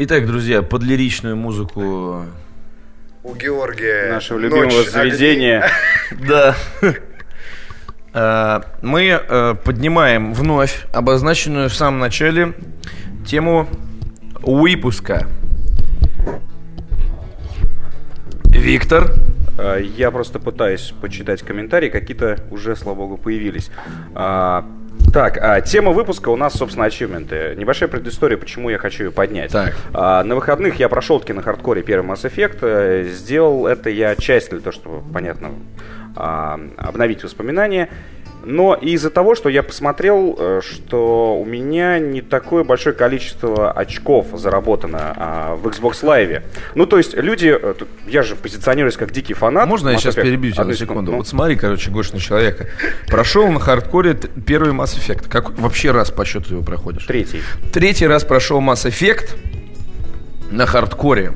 [0.00, 2.24] Итак, друзья, под лиричную музыку...
[3.22, 5.70] У Георгия Нашего любимого заведения.
[6.10, 6.56] Да.
[8.14, 12.54] Э, Мы э, поднимаем вновь обозначенную в самом начале
[13.26, 13.68] тему
[14.42, 15.26] выпуска.
[18.44, 19.12] Виктор,
[19.58, 23.70] Э, Я просто пытаюсь почитать комментарии, какие-то уже, слава богу, появились.
[25.12, 27.54] Так, а, тема выпуска у нас, собственно, ачивменты.
[27.56, 29.52] Небольшая предыстория, почему я хочу ее поднять.
[29.52, 29.74] Так.
[29.94, 32.58] А, на выходных я прошел таки на хардкоре первый Mass Effect.
[32.62, 35.50] Э, Сделал это я часть для того, чтобы, понятно,
[36.16, 37.88] а, обновить воспоминания.
[38.44, 44.26] Но из-за того, что я посмотрел, э, что у меня не такое большое количество очков
[44.34, 46.42] заработано а, в Xbox Live.
[46.74, 47.74] Ну, то есть люди, э,
[48.06, 49.68] я же позиционируюсь как дикий фанат.
[49.68, 50.22] можно я Mass сейчас Effect?
[50.22, 51.10] перебью тебя Одну на секунду?
[51.12, 52.68] Ну, Вот смотри, короче, Гошина человека.
[53.08, 54.14] Прошел на хардкоре
[54.46, 55.28] первый Mass Effect.
[55.28, 57.04] Какой вообще раз по счету его проходишь?
[57.06, 57.42] Третий.
[57.72, 59.36] Третий раз прошел Mass Effect
[60.50, 61.32] на хардкоре.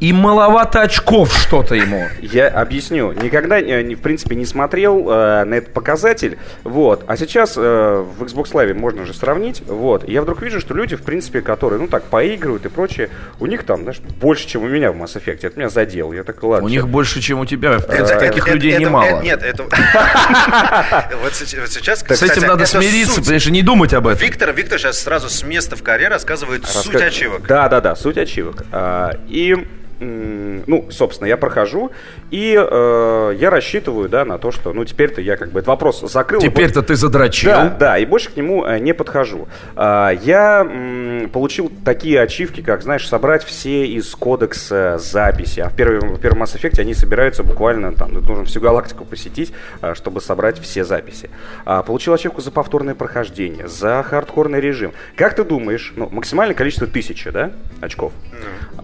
[0.00, 2.08] И маловато очков что-то ему.
[2.22, 3.12] Я объясню.
[3.12, 6.38] Никогда, э, не- в принципе, не смотрел э, на этот показатель.
[6.64, 7.04] Вот.
[7.06, 9.62] А сейчас э, в Xbox Live можно же сравнить.
[9.66, 10.08] Вот.
[10.08, 13.10] И я вдруг вижу, что люди, в принципе, которые, ну так, поигрывают и прочее,
[13.40, 15.40] у них там, знаешь, больше, чем у меня в Mass Effect.
[15.42, 16.14] Это меня задело.
[16.14, 16.64] Я такой, ладно.
[16.66, 17.78] У них больше, чем у тебя.
[17.78, 19.04] В принципе, Это- таких это- людей это- немало.
[19.04, 19.64] это- Нет, это...
[21.22, 24.18] Вот сейчас- С этим надо смириться, понимаешь, и не думать об этом.
[24.26, 27.46] Виктор, Виктор сейчас сразу с места в коре рассказывает суть ачивок.
[27.46, 28.64] Да, да, да, суть ачивок.
[28.72, 29.56] А, и,
[30.00, 31.90] ну, собственно, я прохожу,
[32.30, 36.00] и э, я рассчитываю, да, на то, что, ну, теперь-то я как бы этот вопрос
[36.00, 36.40] закрыл.
[36.40, 37.50] Теперь-то ты задрочил.
[37.50, 39.48] Да, да, и больше к нему э, не подхожу.
[39.76, 45.60] А, я м, получил такие ачивки, как, знаешь, собрать все из кодекса записи.
[45.60, 49.52] А в первом, в первом Mass Effect они собираются буквально, там, нужно всю галактику посетить,
[49.82, 51.28] а, чтобы собрать все записи.
[51.66, 54.92] А, получил ачивку за повторное прохождение, за хардкорный режим.
[55.14, 58.12] Как ты думаешь, ну, максимальное количество тысячи, да, очков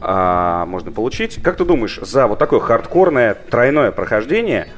[0.00, 1.05] а, можно получить.
[1.42, 4.68] Как ты думаешь, за вот такое хардкорное тройное прохождение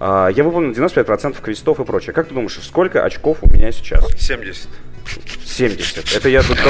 [0.00, 2.12] а, я выполнил 95% квестов и прочее.
[2.12, 4.06] Как ты думаешь, сколько очков у меня сейчас?
[4.16, 4.68] 70.
[5.44, 6.16] 70.
[6.16, 6.58] Это я тут...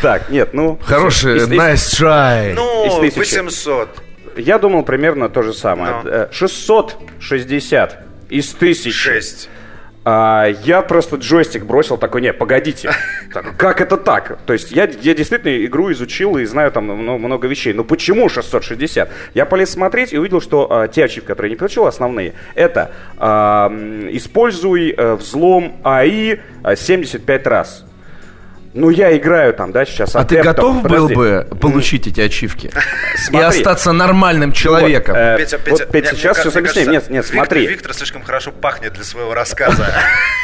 [0.00, 0.80] Так, нет, ну...
[0.82, 2.54] Хороший, nice try.
[2.54, 3.36] Ну, тысячи.
[3.38, 3.88] 800.
[4.36, 6.00] Я думал примерно то же самое.
[6.02, 6.10] Ну.
[6.10, 8.90] Э, 660 из 1000.
[8.90, 9.48] 6.
[10.04, 12.90] А, я просто джойстик бросил, такой, не, погодите,
[13.32, 14.38] Так, как это так?
[14.46, 18.28] То есть я, я действительно игру изучил и знаю там мно- много вещей, но почему
[18.28, 19.08] 660?
[19.34, 22.90] Я полез смотреть и увидел, что а, те ачивки, которые я не получил, основные, это
[23.16, 23.72] а,
[24.10, 27.84] используй э, взлом АИ а, 75 раз.
[28.74, 30.16] Ну, я играю там, да, сейчас.
[30.16, 31.14] А ты готов был Подожди.
[31.14, 32.70] бы получить эти ачивки?
[33.30, 35.14] И остаться нормальным человеком?
[35.14, 36.90] Вот, э, Петя, вот, Петя, Петя, сейчас все объясним.
[36.90, 37.66] Нет, нет, смотри.
[37.66, 39.86] Виктор слишком хорошо пахнет для своего рассказа.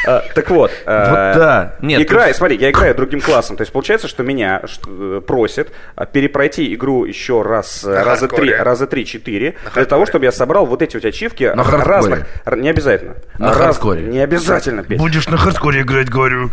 [0.05, 1.75] А, так вот, э, Вот да.
[1.81, 3.57] Нет, играю, смотри, я играю другим классом.
[3.57, 5.69] То есть получается, что меня э, просят
[6.11, 10.83] перепройти игру еще раз, э, раза три, раза три-четыре, для того, чтобы я собрал вот
[10.83, 11.95] эти вот ачивки На хардкоре.
[11.95, 12.25] разных.
[12.57, 13.15] Не обязательно.
[13.39, 14.03] На хардкоре.
[14.03, 14.99] Не обязательно, Петь.
[14.99, 16.49] Будешь на хардкоре играть, говорю.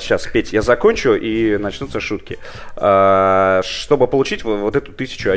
[0.00, 2.38] сейчас, Петь, я закончу и начнутся шутки.
[2.76, 5.30] А, чтобы получить вот, эту тысячу,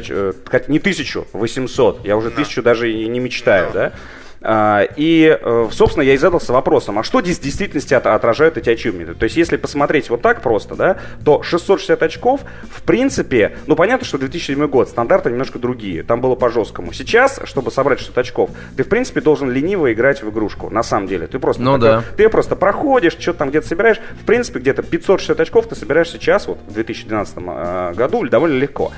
[0.50, 3.94] хоть не тысячу, 800, я уже тысячу даже и не мечтаю, да?
[4.42, 8.58] А, и, э, собственно, я и задался вопросом, а что здесь в действительности от- отражают
[8.58, 9.14] эти ачивменты?
[9.16, 14.06] То есть, если посмотреть вот так просто, да, то 660 очков, в принципе, ну, понятно,
[14.06, 16.94] что 2007 год, стандарты немножко другие, там было по-жесткому.
[16.94, 21.08] Сейчас, чтобы собрать 600 очков, ты, в принципе, должен лениво играть в игрушку, на самом
[21.08, 21.28] деле.
[21.28, 22.04] Ты просто Ну да.
[22.16, 24.00] ты просто проходишь, что-то там где-то собираешь.
[24.22, 28.92] В принципе, где-то 560 очков ты собираешь сейчас, вот в 2012 э, году, довольно легко.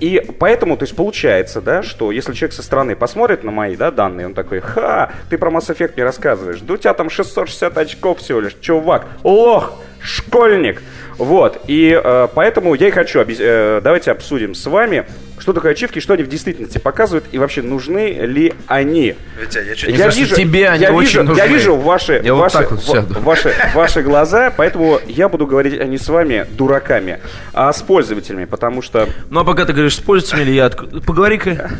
[0.00, 3.90] И поэтому, то есть, получается, да, что если человек со стороны посмотрит на мои, да,
[3.90, 4.81] данные, он такой, ха,
[5.30, 9.06] ты про Mass Effect мне рассказываешь, да у тебя там 660 очков всего лишь, чувак,
[9.22, 10.82] лох, школьник.
[11.18, 15.04] Вот, и э, поэтому я и хочу, э, давайте обсудим с вами,
[15.38, 19.16] что такое ачивки, что они в действительности показывают и вообще нужны ли они.
[19.38, 21.40] Витя, я, чуть я вижу, тебе они я очень вижу, нужны.
[21.40, 25.98] Я вижу ваши, я ваши, вот вот ваши, ваши глаза, поэтому я буду говорить не
[25.98, 27.20] с вами, дураками,
[27.52, 29.08] а с пользователями, потому что...
[29.30, 30.70] Ну а пока ты говоришь с пользователями, я...
[30.70, 31.70] Поговори-ка.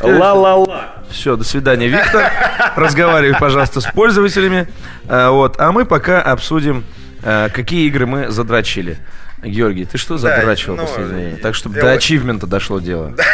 [0.00, 0.94] Ла-ла-ла.
[1.10, 2.30] Все, до свидания, Виктор.
[2.76, 4.68] Разговаривай, пожалуйста, с пользователями.
[5.08, 5.60] А, вот.
[5.60, 6.84] А мы пока обсудим,
[7.22, 8.98] а, какие игры мы задрочили.
[9.42, 11.42] Георгий, ты что задрачивал да, ну, последнее время?
[11.42, 13.14] Так, чтобы до ачивмента дошло дело.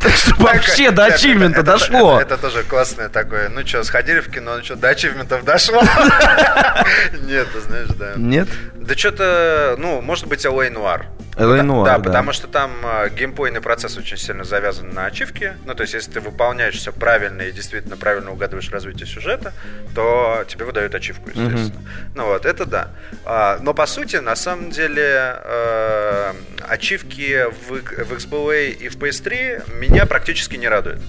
[0.00, 2.20] Так что вообще до ачивмента дошло.
[2.20, 3.48] Это тоже классное такое.
[3.48, 5.82] Ну что, сходили в кино, ну что, до ачивментов дошло?
[7.22, 8.12] Нет, знаешь, да.
[8.16, 8.48] Нет?
[8.74, 10.68] Да что-то, ну, может быть, L.A.
[10.68, 11.06] Noir.
[11.36, 11.60] L.A.
[11.60, 15.58] Noir, да, да, потому что там э, геймплейный процесс очень сильно завязан на ачивке.
[15.66, 19.52] Ну, то есть, если ты выполняешь все правильно и действительно правильно угадываешь развитие сюжета,
[19.94, 21.80] то тебе выдают ачивку, естественно.
[21.80, 22.12] Mm-hmm.
[22.14, 22.88] Ну вот, это да.
[23.26, 26.32] А, но по сути, на самом деле, э,
[26.68, 31.02] ачивки в, в XBLA и в PS3 меня практически не радуют.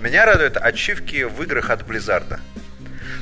[0.00, 2.38] Меня радуют ачивки в играх от Blizzard.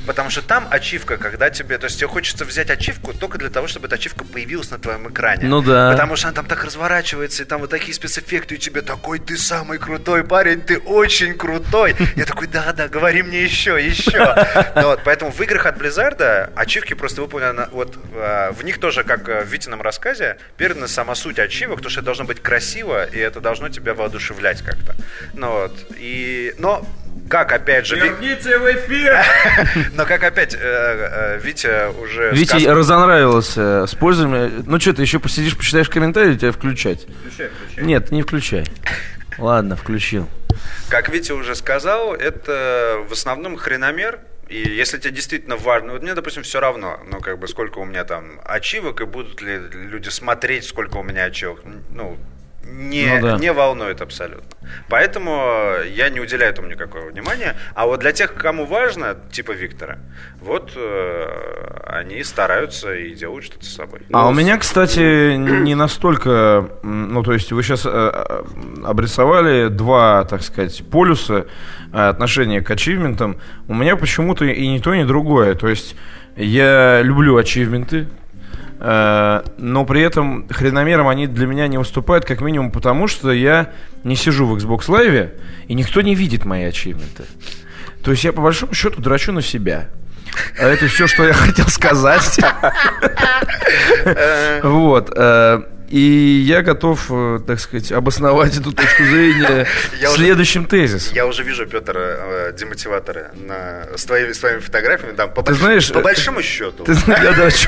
[0.05, 1.77] Потому что там ачивка, когда тебе...
[1.77, 5.09] То есть тебе хочется взять ачивку только для того, чтобы эта ачивка появилась на твоем
[5.09, 5.47] экране.
[5.47, 5.91] Ну да.
[5.91, 9.37] Потому что она там так разворачивается, и там вот такие спецэффекты, и тебе такой, ты
[9.37, 11.95] самый крутой парень, ты очень крутой.
[12.15, 14.35] Я такой, да-да, говори мне еще, еще.
[14.75, 17.67] Ну, вот, поэтому в играх от Blizzard ачивки просто выполнены...
[17.71, 21.99] Вот а, в них тоже, как в Витином рассказе, передана сама суть ачивок, то, что
[21.99, 24.95] это должно быть красиво, и это должно тебя воодушевлять как-то.
[25.33, 25.73] Ну вот.
[25.97, 26.53] И...
[26.57, 26.85] Но
[27.29, 27.95] как опять же...
[27.95, 29.17] Верните в эфир!
[29.93, 32.31] Но как опять, э, э, Витя уже...
[32.31, 34.63] Витя разонравился с пользованием.
[34.67, 37.07] Ну что, ты еще посидишь, почитаешь комментарии, тебя включать?
[37.21, 37.83] Включай, включай.
[37.85, 38.65] Нет, не включай.
[39.37, 40.29] Ладно, включил.
[40.89, 46.13] Как Витя уже сказал, это в основном хреномер, и если тебе действительно важно, вот мне,
[46.13, 50.09] допустим, все равно, ну, как бы, сколько у меня там ачивок, и будут ли люди
[50.09, 52.17] смотреть, сколько у меня ачивок, ну,
[52.65, 53.37] не, ну, да.
[53.37, 54.43] не волнует абсолютно.
[54.89, 57.55] Поэтому я не уделяю этому никакого внимания.
[57.75, 59.97] А вот для тех, кому важно, типа Виктора,
[60.41, 64.01] вот э, они стараются и делают что-то с собой.
[64.11, 66.69] А ну, у меня, кстати, не настолько...
[66.83, 68.43] Ну, то есть вы сейчас э, э,
[68.85, 71.45] обрисовали два, так сказать, полюса
[71.91, 73.37] э, отношения к ачивментам.
[73.67, 75.55] У меня почему-то и ни то, ни другое.
[75.55, 75.95] То есть
[76.35, 78.07] я люблю ачивменты,
[78.83, 83.71] но при этом хреномером они для меня не выступают, как минимум потому, что я
[84.03, 85.31] не сижу в Xbox Live,
[85.67, 87.23] и никто не видит мои ачивменты.
[88.03, 89.89] То есть я по большому счету драчу на себя.
[90.59, 92.39] А это все, что я хотел сказать.
[94.63, 95.11] Вот.
[95.93, 99.67] Э, и я готов, э, так сказать, обосновать эту точку зрения
[100.15, 101.15] следующим тезисом.
[101.15, 105.15] Я уже вижу, Петр, э, демотиваторы на, с, твоими, с твоими фотографиями.
[105.15, 106.83] Там, по, ты знаешь, по большому счету.
[106.83, 107.67] Ты знаешь,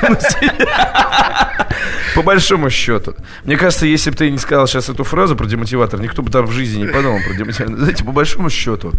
[2.14, 3.14] По большому счету.
[3.44, 6.46] Мне кажется, если бы ты не сказал сейчас эту фразу про демотиватор, никто бы там
[6.46, 7.76] в жизни не подумал про демотиватор.
[7.76, 8.92] Знаете, по большому счету.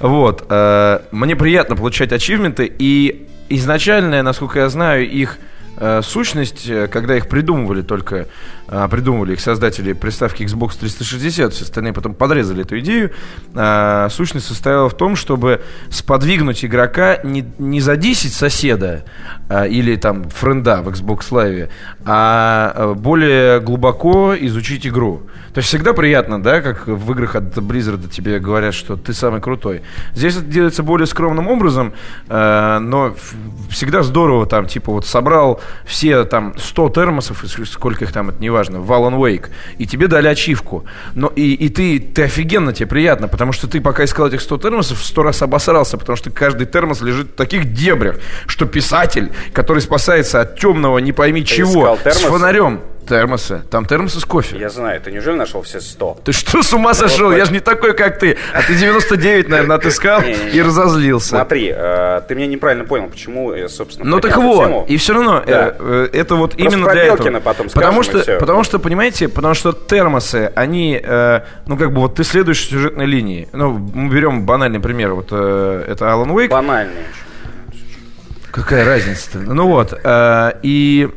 [0.00, 0.44] Вот.
[0.50, 5.53] Э, мне приятно получать ачивменты, и изначально, насколько я знаю, их Э,
[6.02, 8.28] сущность, э, когда их придумывали только,
[8.68, 13.12] э, придумывали их создатели приставки Xbox 360, все остальные потом подрезали эту идею,
[14.10, 19.04] сущность состояла в том, чтобы сподвигнуть игрока не, не задесить соседа
[19.50, 21.68] или там френда в Xbox Live,
[22.04, 25.22] а более глубоко изучить игру.
[25.54, 29.40] То есть всегда приятно, да, как в играх от Blizzard тебе говорят, что ты самый
[29.40, 29.82] крутой.
[30.12, 31.92] Здесь это делается более скромным образом,
[32.28, 33.14] э, но
[33.70, 38.80] всегда здорово там, типа вот собрал все там 100 термосов, сколько их там, это неважно,
[38.80, 40.86] в Alan Wake, и тебе дали ачивку.
[41.14, 44.58] Но, и, и ты, ты офигенно, тебе приятно, потому что ты пока искал этих 100
[44.58, 49.80] термосов, сто раз обосрался, потому что каждый термос лежит в таких дебрях, что писатель, который
[49.80, 53.62] спасается от темного не пойми ты чего, с фонарем, Термосы.
[53.70, 54.56] Там термосы с кофе.
[54.58, 55.00] Я знаю.
[55.00, 56.18] Ты неужели нашел все 100?
[56.24, 57.32] Ты что, с ума сошел?
[57.32, 58.36] Я же не такой, как ты.
[58.52, 61.28] А ты 99, наверное, отыскал и разозлился.
[61.30, 65.74] Смотри, э, ты меня неправильно понял, почему, собственно, Ну так вот, и все равно, э,
[65.78, 67.40] э, это вот именно для этого.
[67.40, 71.00] потом потому что, потому что, понимаете, потому что термосы, они,
[71.66, 73.48] ну как бы вот ты следуешь сюжетной линии.
[73.52, 75.14] Ну, мы берем банальный пример.
[75.14, 76.48] Вот это Alan Wake.
[76.48, 77.02] Банальный.
[78.54, 79.38] Какая разница-то?
[79.40, 80.00] Ну вот,
[80.62, 81.10] и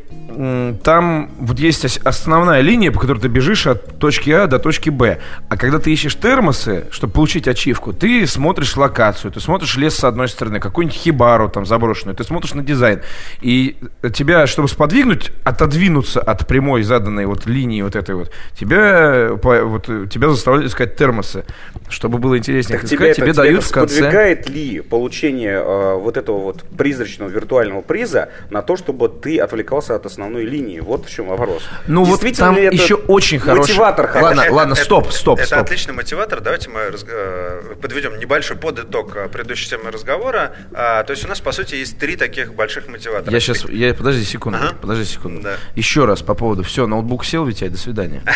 [0.84, 5.18] там вот есть основная линия, по которой ты бежишь от точки А до точки Б.
[5.48, 10.04] А когда ты ищешь термосы, чтобы получить ачивку, ты смотришь локацию, ты смотришь лес с
[10.04, 13.00] одной стороны, какую-нибудь хибару там заброшенную, ты смотришь на дизайн.
[13.40, 13.78] И
[14.14, 20.28] тебя, чтобы сподвигнуть, отодвинуться от прямой заданной вот линии вот этой вот, тебя, вот, тебя
[20.30, 21.44] заставляют искать термосы.
[21.88, 24.04] Чтобы было интереснее так искать, тебе, тебе это, дают в конце...
[24.04, 29.96] Подвигает ли получение э, вот этого вот призрачного виртуального приза на то, чтобы ты отвлекался
[29.96, 30.80] от основного основной линии.
[30.80, 31.62] Вот в чем вопрос.
[31.86, 33.70] Ну вот там это еще очень хороший...
[33.70, 34.10] Мотиватор.
[34.14, 35.58] Ладно, это, ладно, стоп, стоп, это, стоп.
[35.58, 36.40] Это отличный мотиватор.
[36.40, 40.54] Давайте мы раз, э, подведем небольшой подыток э, предыдущей темы разговора.
[40.72, 43.32] А, то есть у нас, по сути, есть три таких больших мотиватора.
[43.32, 43.64] Я сейчас...
[43.68, 44.74] Я, подожди секунду, ага.
[44.80, 45.42] подожди секунду.
[45.42, 45.56] Да.
[45.74, 46.62] Еще раз по поводу...
[46.62, 48.22] Все, ноутбук сел, Витя, до свидания.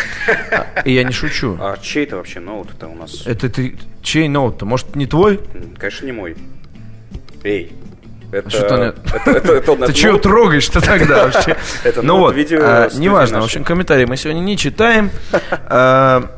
[0.53, 1.57] А, и я не шучу.
[1.61, 3.27] А чей это вообще ноут это у нас?
[3.27, 3.79] Это ты...
[4.03, 4.67] Чей ноут-то?
[4.67, 5.41] Может, не твой?
[5.79, 6.37] Конечно, не мой.
[7.43, 7.73] Эй,
[8.33, 8.95] это, что это,
[9.27, 11.57] это, это, Ты чего трогаешь-то тогда вообще?
[11.85, 13.41] Это ну вот, а, неважно.
[13.41, 15.11] В общем, комментарии мы сегодня не читаем.
[15.51, 16.31] А,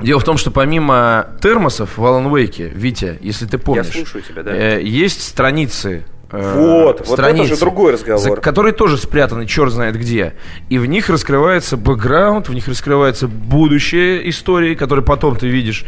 [0.00, 4.22] дело в том, что помимо термосов в Alan Wake, Витя, если ты помнишь, Я слушаю
[4.22, 4.54] тебя, да.
[4.54, 8.20] Э, есть страницы Э, вот, страницы, вот это уже другой разговор.
[8.20, 10.34] За, которые тоже спрятаны черт знает где.
[10.68, 15.84] И в них раскрывается бэкграунд, в них раскрывается будущее истории, которые потом ты видишь.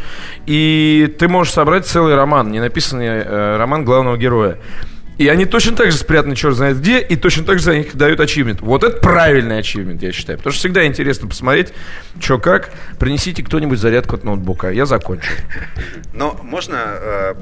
[0.47, 4.57] И ты можешь собрать целый роман, не написанный э, роман главного героя.
[5.21, 7.95] И они точно так же спрятаны черт знает где, и точно так же за них
[7.95, 8.61] дают ачивмент.
[8.61, 10.39] Вот это правильный ачивмент, я считаю.
[10.39, 11.73] Потому что всегда интересно посмотреть,
[12.19, 12.71] что как.
[12.97, 14.71] Принесите кто-нибудь зарядку от ноутбука.
[14.71, 15.29] Я закончу.
[16.11, 17.33] Но можно, э,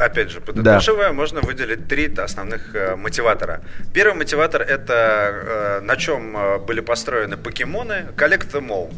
[0.00, 1.12] опять же, подытоживая, да.
[1.12, 3.60] можно выделить три основных э, мотиватора.
[3.94, 6.36] Первый мотиватор– это э, на чем
[6.66, 8.92] были построены покемоны, them all.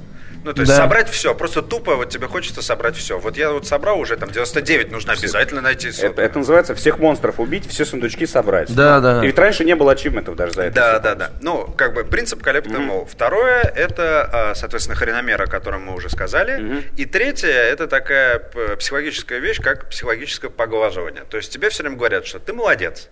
[0.44, 0.78] Ну, то есть да.
[0.78, 3.18] собрать все, просто тупо вот тебе хочется собрать все.
[3.18, 7.40] Вот я вот собрал уже там 99, нужно обязательно найти Это, это называется всех монстров
[7.40, 8.74] убить, все сундучки собрать.
[8.74, 9.22] Да, ну, да.
[9.22, 10.74] И ведь раньше не было ачивментов даже за это.
[10.74, 11.30] Да, да, да.
[11.40, 13.08] Ну, как бы принцип Collect mm-hmm.
[13.10, 16.58] Второе, это, а, соответственно, хреномер, о котором мы уже сказали.
[16.58, 16.84] Mm-hmm.
[16.96, 18.38] И третье, это такая
[18.78, 21.24] психологическая вещь, как психологическое поглаживание.
[21.28, 23.08] То есть тебе все время говорят, что ты молодец,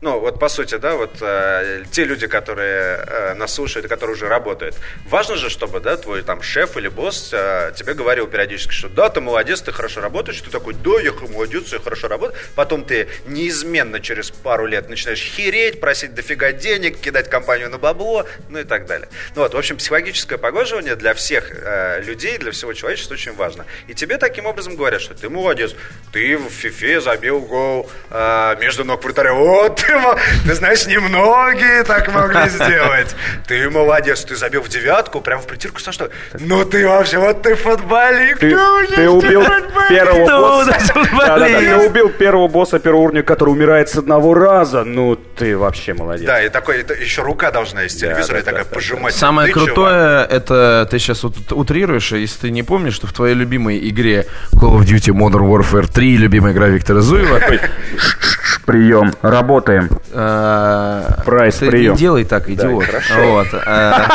[0.00, 4.28] ну, вот по сути, да, вот э, те люди, которые э, нас слушают которые уже
[4.28, 4.76] работают,
[5.06, 9.08] важно же, чтобы, да, твой там шеф или босс э, тебе говорил периодически, что да,
[9.08, 13.08] ты молодец, ты хорошо работаешь, ты такой, да, я молодец, я хорошо работаю, потом ты
[13.26, 18.64] неизменно через пару лет начинаешь хереть, просить дофига денег, кидать компанию на бабло, ну и
[18.64, 19.08] так далее.
[19.34, 23.64] Ну вот, в общем, психологическое поглаживание для всех э, людей, для всего человечества очень важно.
[23.86, 25.74] И тебе таким образом говорят, что ты молодец,
[26.12, 32.12] ты в фифе забил гол э, между ног вратаря, вот ты, ты знаешь, немногие так
[32.12, 33.14] могли сделать.
[33.46, 36.10] Ты молодец, ты забил в девятку, прям в притирку со что?
[36.38, 38.40] Ну ты вообще, вот ты футболист.
[38.40, 38.56] Ты,
[38.94, 39.44] ты убил
[39.88, 40.94] первого босса.
[41.16, 44.84] Да, да, ты убил первого босса первого уровня, который умирает с одного раза.
[44.84, 46.26] Ну ты вообще молодец.
[46.26, 49.14] Да, и такой, еще рука должна из телевизора, и такая пожимать.
[49.14, 54.26] Самое крутое, это ты сейчас утрируешь, если ты не помнишь, что в твоей любимой игре
[54.52, 57.40] Call of Duty Modern Warfare 3, любимая игра Виктора Зуева,
[58.66, 59.12] Прием.
[59.22, 59.88] Работаем.
[60.12, 61.92] Э, Прайс, прием.
[61.92, 62.84] Не делай так, идиот.
[63.16, 63.46] Вот.
[63.64, 64.08] Э,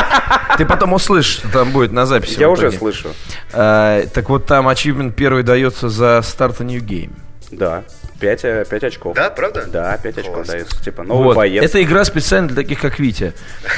[0.58, 2.38] ты потом услышишь, что там будет на записи.
[2.38, 3.10] Я уже слышу.
[3.54, 7.14] Э, так вот там ачивмент первый дается за старт New Game.
[7.52, 7.84] Да.
[8.22, 9.16] 5, 5 очков.
[9.16, 9.66] Да, правда?
[9.68, 10.82] Да, 5 очков дается.
[10.84, 11.36] Типа новый вот.
[11.36, 11.64] боец.
[11.64, 13.34] Это игра специально для таких, как Витя.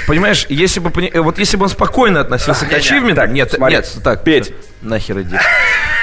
[0.06, 0.92] Понимаешь, если бы,
[1.22, 3.34] вот если бы он спокойно относился к ачивментам...
[3.34, 4.24] Нет, нет, так.
[4.24, 4.54] Петь.
[4.82, 5.38] Нахер иди.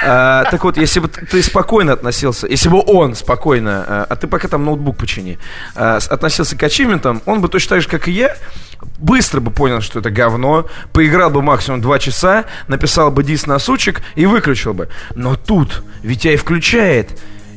[0.03, 4.25] А, так вот, если бы ты спокойно относился, если бы он спокойно, а, а ты
[4.25, 5.37] пока там ноутбук почини,
[5.75, 8.35] а, относился к ачивментам, он бы точно так же, как и я,
[8.97, 13.59] быстро бы понял, что это говно, поиграл бы максимум два часа, написал бы дис на
[13.59, 14.89] сучек и выключил бы.
[15.13, 17.11] Но тут Витяй включает,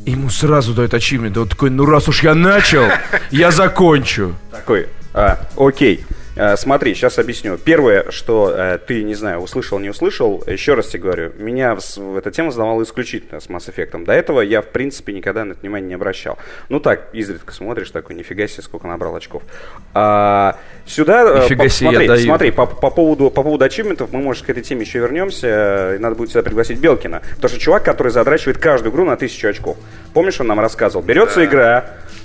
[0.04, 1.36] и ему сразу дает ачивмент.
[1.36, 2.84] Он такой, ну раз уж я начал,
[3.30, 4.34] я закончу.
[4.50, 6.04] Такой, а, окей.
[6.36, 7.56] Э, смотри, сейчас объясню.
[7.58, 11.76] Первое, что э, ты, не знаю, услышал, не услышал, еще раз тебе говорю, меня
[12.16, 14.04] эта тема задавала исключительно с Mass Effect.
[14.04, 16.38] До этого я, в принципе, никогда на это внимание не обращал.
[16.68, 19.42] Ну так, изредка смотришь, такой, нифига себе, сколько набрал очков.
[19.92, 20.56] А,
[20.86, 24.50] сюда, э, нифига себе, смотри, смотри по, по, поводу, по поводу ачивментов, мы, может, к
[24.50, 27.22] этой теме еще вернемся, и надо будет сюда пригласить Белкина.
[27.36, 29.76] Потому что чувак, который задрачивает каждую игру на тысячу очков.
[30.14, 31.04] Помнишь, он нам рассказывал?
[31.04, 31.44] Берется да.
[31.44, 31.84] игра,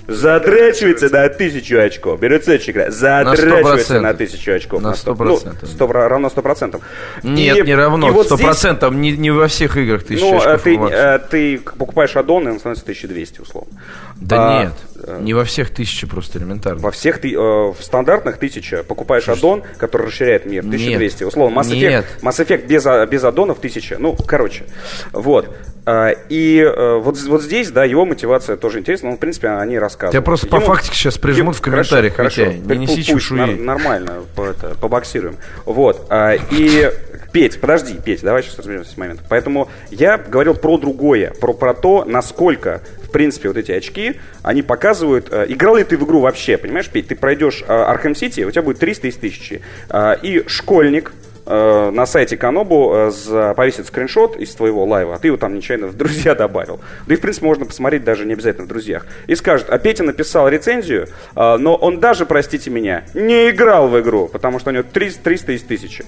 [0.10, 2.20] Задрачивается на тысячу очков.
[2.20, 2.90] Берется игра.
[2.90, 4.82] Задрачивается на, тысячу очков.
[4.82, 5.62] На сто процентов.
[5.62, 6.82] Ну, 100, равно сто процентов.
[7.22, 8.24] Нет, и, не равно.
[8.24, 8.94] Сто процентов.
[8.96, 10.62] Не, не во всех играх тысяча ну, очков.
[10.64, 13.72] Ты, э, ты покупаешь аддон, и он становится 1200, условно.
[14.16, 14.74] Да а, нет.
[15.04, 16.80] Э, не во всех тысяча просто элементарно.
[16.80, 18.84] Во всех ты, э, в стандартных тысяча.
[18.84, 20.64] Покупаешь Слушай, аддон, который расширяет мир.
[20.64, 21.24] 1200.
[21.24, 21.28] Нет.
[21.28, 21.60] Условно.
[21.60, 22.06] Mass Effect, нет.
[22.22, 23.98] Mass Effect без, без аддонов 1000.
[24.00, 24.66] Ну, короче.
[25.12, 25.56] Вот.
[25.86, 29.10] А, и э, вот, вот здесь, да, его мотивация тоже интересна.
[29.10, 30.14] Он, в принципе, они рассказывают.
[30.14, 30.60] Тебя просто Ему...
[30.60, 32.16] по фактике сейчас прижмут в комментариях.
[32.16, 32.74] Хорошо, хорошо.
[32.74, 33.56] Не неси чушуи.
[33.56, 35.38] Нормально, по, это, побоксируем.
[35.66, 36.06] Вот.
[36.10, 36.92] А, и
[37.32, 39.26] Петь, подожди, Петь, давай сейчас разберемся с моментом.
[39.30, 44.64] Поэтому я говорил про другое, про, про то, насколько, в принципе, вот эти очки, они
[44.64, 48.52] показывают, э, играл ли ты в игру вообще, понимаешь, Петь, ты пройдешь э, City, у
[48.52, 51.12] тебя будет 300 из 1000, э, и школьник,
[51.46, 55.88] э, на сайте Канобу э, повесит скриншот из твоего лайва, а ты его там нечаянно
[55.88, 56.80] в друзья добавил.
[57.08, 59.06] Да и, в принципе, можно посмотреть даже не обязательно в друзьях.
[59.28, 64.00] И скажет, а Петя написал рецензию, э, но он даже, простите меня, не играл в
[64.00, 66.06] игру, потому что у него 300, 300 из 1000.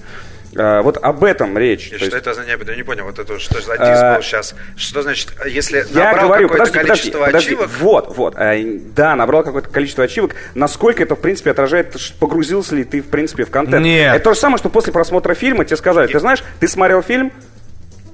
[0.56, 1.88] А, вот об этом речь.
[1.88, 2.16] И что есть...
[2.16, 2.68] это означает?
[2.68, 4.16] Я не понял, вот это что за диск а...
[4.16, 4.54] был сейчас.
[4.76, 7.70] Что значит, если я набрал говорю, какое-то подожди, количество подожди, ачивок?
[7.80, 8.34] Вот, вот.
[8.36, 8.54] А,
[8.94, 10.34] да, набрал какое-то количество ачивок.
[10.54, 13.84] Насколько это, в принципе, отражает, погрузился ли ты, в принципе, в контент?
[13.84, 14.14] Нет.
[14.14, 17.32] Это то же самое, что после просмотра фильма тебе сказали, ты знаешь, ты смотрел фильм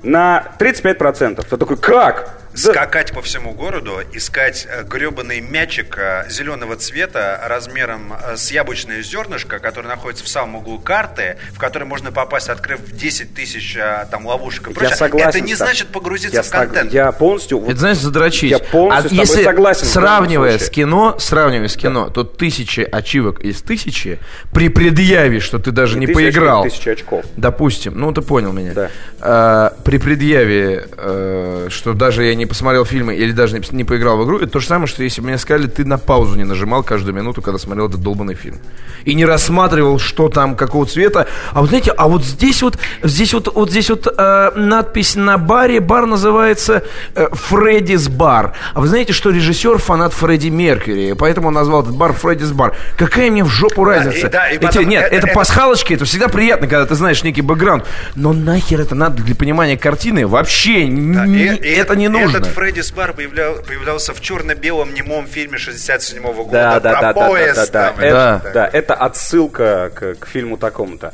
[0.03, 1.45] на 35%.
[1.49, 2.39] Ты такой, как?
[2.59, 9.02] Скакать по всему городу, искать э, гребаный мячик э, зеленого цвета размером э, с яблочное
[9.02, 13.76] зернышко, который находится в самом углу карты, в который можно попасть, открыв 10 тысяч
[14.11, 14.90] там ловушек и прочее.
[14.90, 16.92] Я согласен, Это не значит погрузиться я в контент.
[16.92, 17.62] Я полностью...
[17.66, 18.50] Это значит задрочить.
[18.50, 19.86] Я полностью а если согласен.
[19.86, 22.12] Сравнивая с кино, сравнивая с кино, да.
[22.12, 24.18] то тысячи ачивок из тысячи
[24.52, 26.64] при предъяве, что ты даже не, не поиграл.
[26.64, 27.24] Тысячи очков.
[27.36, 28.72] Допустим, ну ты понял меня.
[28.72, 28.90] Да.
[29.20, 34.18] А, при предъяве, а, что даже я не посмотрел фильмы или даже не, не поиграл
[34.18, 36.44] в игру, это то же самое, что если бы мне сказали, ты на паузу не
[36.44, 38.57] нажимал каждую минуту, когда смотрел этот долбанный фильм.
[39.05, 41.26] И не рассматривал, что там, какого цвета.
[41.53, 45.38] А вот знаете, а вот здесь вот, здесь вот, вот здесь вот э, надпись на
[45.38, 46.82] баре, бар называется
[47.14, 48.55] э, Фреддис бар.
[48.74, 52.74] А вы знаете, что режиссер фанат Фредди Меркьюри, поэтому он назвал этот бар Фреддис бар.
[52.96, 54.28] Какая мне в жопу разница?
[54.28, 56.86] Да, и, да, и Эти, потом, нет, это, это, это пасхалочки, это всегда приятно, когда
[56.86, 57.84] ты знаешь некий бэкграунд.
[58.14, 60.26] Но нахер это надо для понимания картины?
[60.26, 62.28] Вообще, да, не, и, это не нужно.
[62.29, 67.01] Этот Фредди Спар появлял, появлялся в черно-белом немом фильме 67 -го года да, да, про
[67.01, 67.57] да, поезд.
[67.57, 68.51] Да, да, да, там, это, да.
[68.53, 71.12] да, это отсылка к, к фильму такому-то.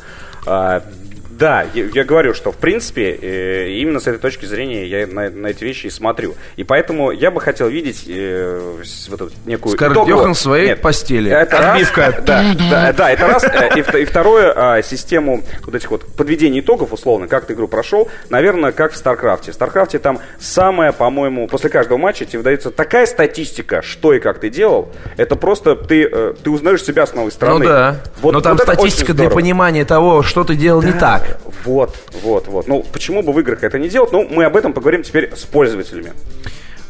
[1.39, 5.31] Да, я, я говорю, что в принципе э, именно с этой точки зрения я на,
[5.31, 6.35] на эти вещи и смотрю.
[6.57, 8.61] И поэтому я бы хотел видеть э,
[9.09, 10.19] вот эту некую Скарлетт итоговую...
[10.19, 11.31] Йохан в своей Нет, постели.
[11.31, 12.07] Это Отбивка.
[12.07, 13.45] Раз, да, да, да, это раз.
[13.45, 17.67] Э, и, и второе, а, систему вот этих вот подведений итогов, условно, как ты игру
[17.67, 19.51] прошел, наверное, как в StarCraft'е.
[19.51, 24.39] В StarCraft'е там самое, по-моему, после каждого матча тебе выдается такая статистика, что и как
[24.39, 24.91] ты делал.
[25.17, 27.65] Это просто ты, э, ты узнаешь себя с новой стороны.
[27.65, 27.97] Ну да.
[28.21, 30.87] Вот, Но там вот статистика для понимания того, что ты делал да.
[30.87, 31.24] не так.
[31.65, 32.67] Вот, вот, вот.
[32.67, 34.13] Ну, почему бы в играх это не делать?
[34.13, 36.13] Ну, мы об этом поговорим теперь с пользователями.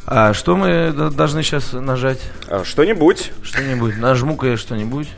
[0.07, 2.21] А что мы должны сейчас нажать?
[2.49, 3.33] А, что-нибудь.
[3.43, 3.97] Что-нибудь.
[3.97, 5.09] Нажму-ка я что-нибудь.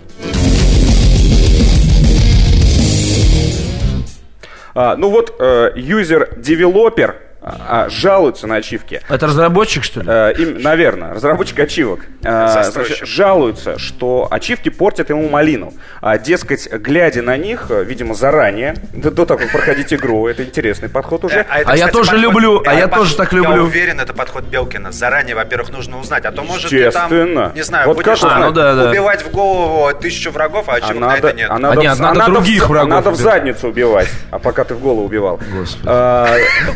[4.74, 9.00] А, ну вот, э, user developer а, жалуются на ачивки.
[9.08, 10.06] Это разработчик, что ли?
[10.08, 12.00] Э, им, наверное, разработчик ачивок.
[12.24, 15.72] Э, значит, жалуются, что ачивки портят ему малину.
[16.00, 20.42] А, дескать, глядя на них, э, видимо, заранее, до, до того, как проходить игру, это
[20.42, 21.46] интересный подход уже.
[21.48, 23.54] А, это, а я тоже подход, люблю, а я тоже так люблю.
[23.54, 24.90] Я уверен, это подход Белкина.
[24.90, 27.10] Заранее, во-первых, нужно узнать, а то может ты там,
[27.54, 28.90] не знаю, вот будешь а, ну, да, да.
[28.90, 31.48] убивать в голову тысячу врагов, а ачивок а на это нет.
[31.48, 34.64] А надо, а нет, надо, надо других в, врагов Надо в задницу убивать, а пока
[34.64, 35.38] ты в голову убивал.
[35.52, 35.86] Господи.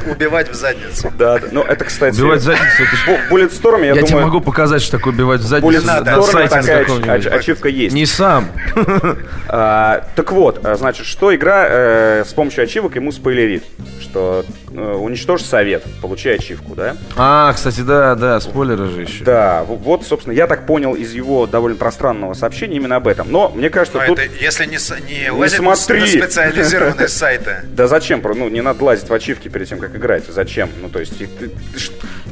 [0.08, 1.12] Убивать в задницу.
[1.18, 1.48] Да, да.
[1.50, 2.14] Ну, это, кстати...
[2.16, 3.34] Убивать задницу, это...
[3.34, 4.06] Bulletstorm, я, я думаю...
[4.06, 6.84] тебе могу показать, что такое убивать задницу на, на сайте такая
[7.16, 7.94] ач- ачивка есть.
[7.94, 8.48] Не сам.
[9.48, 13.64] а, так вот, а, значит, что игра э, с помощью ачивок ему спойлерит?
[14.00, 16.96] Что э, уничтожь совет, получай ачивку, да?
[17.16, 19.24] А, кстати, да, да, спойлеры же еще.
[19.24, 23.30] Да, вот, собственно, я так понял из его довольно пространного сообщения именно об этом.
[23.30, 24.18] Но мне кажется, Но тут...
[24.18, 26.00] Это, если не, не, не смотри.
[26.00, 27.64] на специализированные сайты.
[27.64, 28.20] Да зачем?
[28.22, 30.24] Ну, не надо лазить в ачивки перед тем, как играть.
[30.28, 30.49] Зачем?
[30.56, 31.14] Ну, то есть...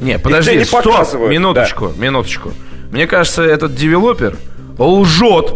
[0.01, 2.01] Не, подожди, не стоп, минуточку, да.
[2.01, 2.53] минуточку.
[2.91, 4.35] Мне кажется, этот девелопер
[4.77, 5.55] лжет.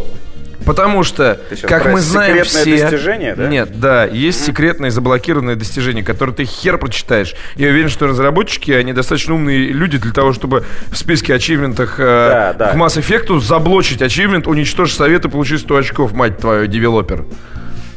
[0.65, 2.77] Потому что, как мы знаем все...
[2.77, 3.47] достижение, да?
[3.47, 4.45] Нет, да, есть mm-hmm.
[4.45, 7.35] секретные заблокированные достижения, которые ты хер прочитаешь.
[7.55, 12.03] Я уверен, что разработчики, они достаточно умные люди для того, чтобы в списке ачивментах э,
[12.03, 12.71] да, да.
[12.71, 17.25] к Mass Effect заблочить ачивмент, уничтожить совет и получить 100 очков, мать твою, девелопер.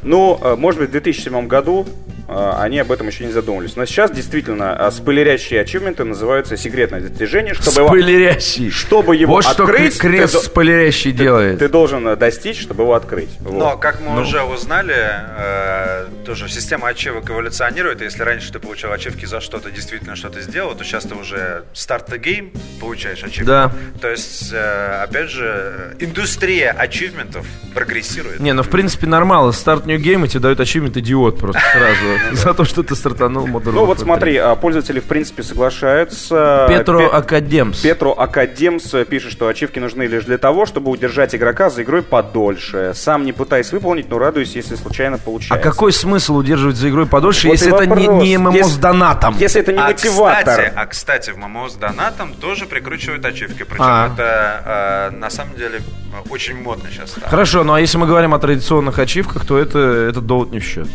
[0.02, 1.86] Ну, э, может быть, в 2007 году
[2.28, 3.76] они об этом еще не задумывались.
[3.76, 7.54] Но сейчас действительно э, спойлерящие ачивменты называются секретное достижение.
[7.54, 8.64] Чтобы спойлерящий.
[8.64, 9.94] Его, чтобы его вот открыть...
[9.94, 11.58] что крест ты, спойлерящий ты, делает.
[11.58, 13.30] Ты должен достичь, чтобы его открыть.
[13.40, 13.58] Вот.
[13.58, 14.22] Но, как мы ну.
[14.22, 18.00] уже узнали, э, тоже система ачивок эволюционирует.
[18.00, 22.08] Если раньше ты получал ачивки за что-то, действительно что-то сделал, то сейчас ты уже старт
[22.08, 23.46] the game получаешь ачивки.
[23.46, 23.70] Да.
[24.00, 28.40] То есть, э, опять же, индустрия ачивментов прогрессирует.
[28.40, 29.52] Не, ну в принципе нормально.
[29.52, 32.15] Старт New Game тебе дают ачивмент идиот просто сразу.
[32.32, 36.66] За то, что ты стартанул Modern Ну вот смотри, а, пользователи в принципе соглашаются.
[36.68, 37.80] Петро Академс.
[37.80, 42.92] Петро Академс пишет, что ачивки нужны лишь для того, чтобы удержать игрока за игрой подольше.
[42.94, 45.54] Сам не пытаясь выполнить, но радуюсь, если случайно получается.
[45.54, 49.36] А какой смысл удерживать за игрой подольше, если это не, ММО с донатом?
[49.38, 50.44] Если это не а мотиватор.
[50.44, 53.64] Кстати, а кстати, в ММО с донатом тоже прикручивают ачивки.
[53.64, 54.10] Причем а.
[54.12, 55.82] это э, на самом деле
[56.30, 57.14] очень модно сейчас.
[57.22, 60.64] Хорошо, ну а если мы говорим о традиционных ачивках, то это этот довод не в
[60.64, 60.88] счет.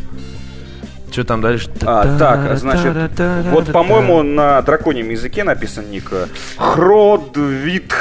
[1.11, 1.69] Что там дальше?
[1.83, 2.95] А, так, значит,
[3.51, 6.11] вот, по-моему, на драконьем языке написан ник.
[6.57, 7.93] Хродвит...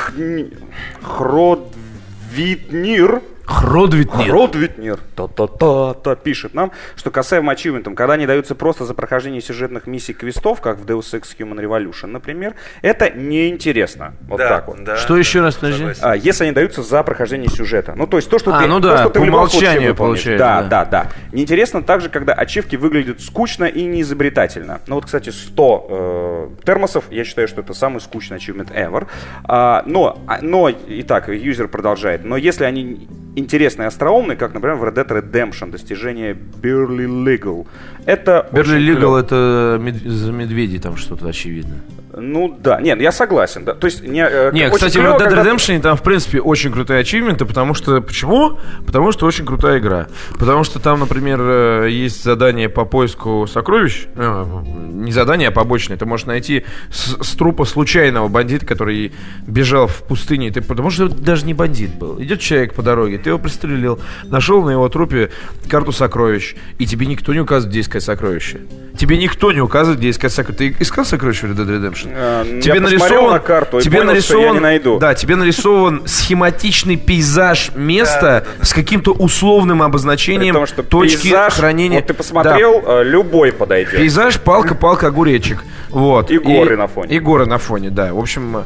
[1.02, 4.30] Хродвитнир Хродвитнир.
[4.30, 4.98] Хродвитнир.
[5.16, 10.60] Та-та-та-та пишет нам, что касаемо ачивментам, когда они даются просто за прохождение сюжетных миссий квестов,
[10.60, 14.14] как в Deus Ex Human Revolution, например, это неинтересно.
[14.28, 14.84] Вот Да, так вот.
[14.84, 14.96] да.
[14.96, 15.84] Что еще раз, подожди?
[16.00, 17.94] А, если они даются за прохождение сюжета.
[17.96, 19.48] Ну, то есть то, что А, ты, ну то, да, что ты по в любом
[19.48, 20.22] случае умолчанию выполнишь.
[20.24, 20.84] получается, Да, да.
[20.84, 21.10] да, да.
[21.32, 24.80] Неинтересно также, когда ачивки выглядят скучно и неизобретательно.
[24.86, 29.06] Ну вот, кстати, 100 э, термосов, я считаю, что это самый скучный achievement ever.
[29.44, 32.24] А, но, а, но, итак, юзер продолжает.
[32.24, 33.08] Но если они
[33.40, 33.88] интересные
[34.32, 37.66] и как, например, в Red Dead Redemption, достижение Barely Legal,
[38.06, 39.18] это Лигал клёво.
[39.20, 41.74] это мед- за медведей там что-то очевидно.
[42.20, 43.64] Ну да, нет, я согласен.
[43.64, 43.74] Да.
[43.74, 46.40] То есть не, э, Не, кстати, в клёво, Red Dead когда- Redemption там, в принципе,
[46.40, 48.00] очень крутые ачивменты, потому что...
[48.00, 48.58] Почему?
[48.86, 50.06] Потому что очень крутая игра.
[50.38, 54.06] Потому что там, например, э, есть задание по поиску сокровищ.
[54.16, 54.44] Э,
[54.92, 55.96] Не задание, а побочное.
[55.96, 59.12] Ты можешь найти с, с трупа случайного бандита, который
[59.46, 60.50] бежал в пустыне.
[60.50, 62.20] Ты, потому что это даже не бандит был.
[62.22, 65.30] Идет человек по дороге, ты его пристрелил, нашел на его трупе
[65.68, 68.58] карту сокровищ, и тебе никто не указывает, где искать сокровища.
[68.96, 70.58] Тебе никто не указывает, где искать сокровища.
[70.58, 72.09] Ты искал сокровища в Red Dead Redemption?
[72.12, 74.98] Э, я посмотрел на карту и тебе понял, нарисован, не найду.
[74.98, 78.64] Да, тебе нарисован схематичный пейзаж места Да, да, да.
[78.64, 81.98] с каким-то условным обозначением том, что точки пейзаж, хранения.
[81.98, 83.56] Вот ты посмотрел, э, любой Да.
[83.58, 83.96] подойдет.
[83.96, 85.64] Пейзаж, палка, палка, огуречек.
[85.90, 86.30] Вот.
[86.30, 87.14] И горы на фоне.
[87.14, 88.12] И горы на фоне, да.
[88.12, 88.62] В общем, э,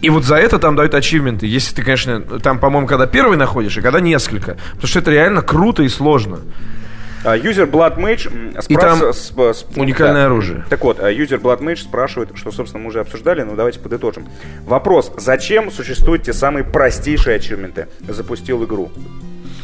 [0.00, 1.46] и вот за это там дают ачивменты.
[1.46, 4.56] Если ты, конечно, там, по-моему, когда первый находишь, и когда несколько.
[4.72, 6.40] Потому что это реально круто и сложно.
[7.24, 10.64] А, Юзер Blood Mage м, И спрас- там с- с- уникальное оружие.
[10.68, 14.26] Так вот, а, юзер Blood Mage спрашивает, что, собственно, мы уже обсуждали, но давайте подытожим.
[14.66, 17.86] Вопрос, зачем существуют те самые простейшие ачивменты?
[18.08, 18.90] Запустил игру.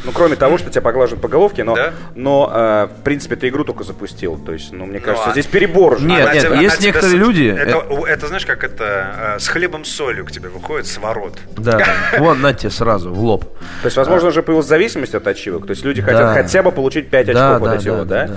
[0.05, 1.93] Ну, кроме того, что тебя поглаживают по головке, но, Да.
[2.15, 4.37] но э, в принципе, ты игру только запустил.
[4.37, 6.05] То есть, ну, мне кажется, а- здесь перебор уже.
[6.05, 8.63] Нет, Она нет, тебя- есть тебя некоторые с- люди- Это, э- у- это знаешь, как
[8.63, 11.37] это э, с хлебом солью к тебе выходит с ворот.
[11.57, 11.83] Да.
[12.19, 13.43] Вот, на тебе сразу, в лоб.
[13.81, 15.65] То есть, возможно, уже появилась зависимость от ачивок.
[15.67, 18.29] То есть, люди хотят хотя бы получить 5 Да, очков да, от этого, да,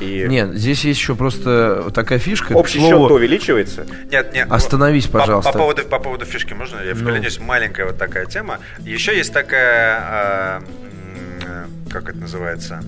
[0.00, 2.52] И Нет, здесь есть еще просто такая фишка.
[2.54, 3.86] общий к счет слову, увеличивается.
[4.10, 4.48] Нет, нет.
[4.50, 5.52] Остановись, по- пожалуйста.
[5.52, 6.80] По, поводу, по поводу фишки можно?
[6.84, 7.38] Я вклинюсь.
[7.38, 8.58] Маленькая вот такая тема.
[8.80, 10.00] Еще есть такая...
[10.02, 10.66] а, м,
[11.90, 12.82] как это называется?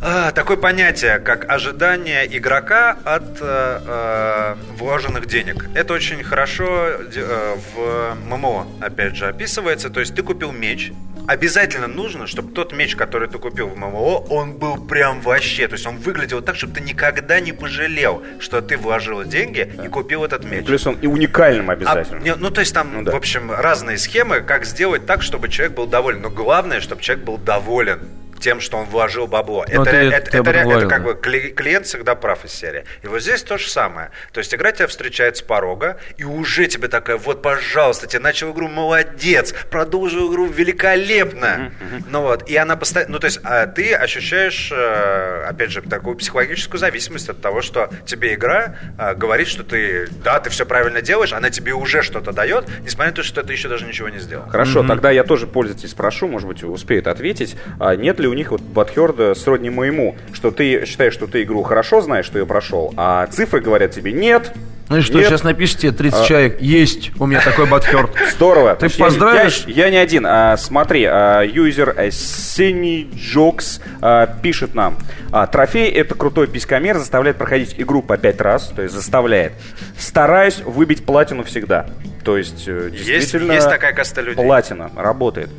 [0.00, 5.68] А, такое понятие, как ожидание игрока от э, э, вложенных денег.
[5.74, 9.90] Это очень хорошо э, в ММО, опять же, описывается.
[9.90, 10.92] То есть ты купил меч,
[11.28, 15.74] обязательно нужно, чтобы тот меч, который ты купил в ММО, он был прям вообще, то
[15.74, 20.24] есть он выглядел так, чтобы ты никогда не пожалел, что ты вложил деньги и купил
[20.24, 20.64] этот меч.
[20.66, 22.20] Плюс он и уникальным А, обязательно.
[22.20, 23.12] не, ну, то есть там, Ну да.
[23.12, 26.22] в общем, разные схемы, как сделать так, чтобы человек был доволен.
[26.22, 28.00] Но главное, чтобы человек был доволен
[28.40, 29.64] тем, что он вложил бабло.
[29.72, 31.12] Ну, это, ты- это, ты это это говорил, как да.
[31.12, 32.84] бы кли- клиент всегда прав из серии.
[33.02, 34.10] И вот здесь то же самое.
[34.32, 38.52] То есть игра тебя встречает с порога, и уже тебе такая, вот, пожалуйста, тебе начал
[38.52, 41.72] игру, молодец, продолжил игру великолепно.
[42.10, 46.16] Ну вот, и она постоянно, ну то есть а ты ощущаешь, э, опять же, такую
[46.16, 51.02] психологическую зависимость от того, что тебе игра э, говорит, что ты, да, ты все правильно
[51.02, 54.18] делаешь, она тебе уже что-то дает, несмотря на то, что ты еще даже ничего не
[54.18, 54.48] сделал.
[54.48, 57.56] Хорошо, тогда я тоже пользователей спрошу, может быть, успеют ответить.
[57.80, 61.62] А нет ли у них вот Батхерда сродни моему, что ты считаешь, что ты игру
[61.62, 64.52] хорошо знаешь, что ее прошел, а цифры говорят тебе нет.
[64.90, 65.26] Ну и что, нет.
[65.26, 66.24] сейчас напишите 30 А.
[66.24, 66.62] человек.
[66.62, 68.10] Есть у меня такой батхерт.
[68.34, 68.72] Здорово.
[68.74, 69.64] Ты Значит, я- поздравишь?
[69.66, 70.24] Я, я не один.
[70.26, 74.96] А, смотри, а, юзер э, Синий Джокс а, пишет нам.
[75.30, 79.52] а, трофей это крутой писькомер, заставляет проходить игру по пять раз, то есть заставляет.
[79.98, 81.86] Стараюсь выбить платину всегда.
[82.24, 84.42] То есть, э, Есть, действительно, есть такая каста людей.
[84.42, 85.50] платина работает.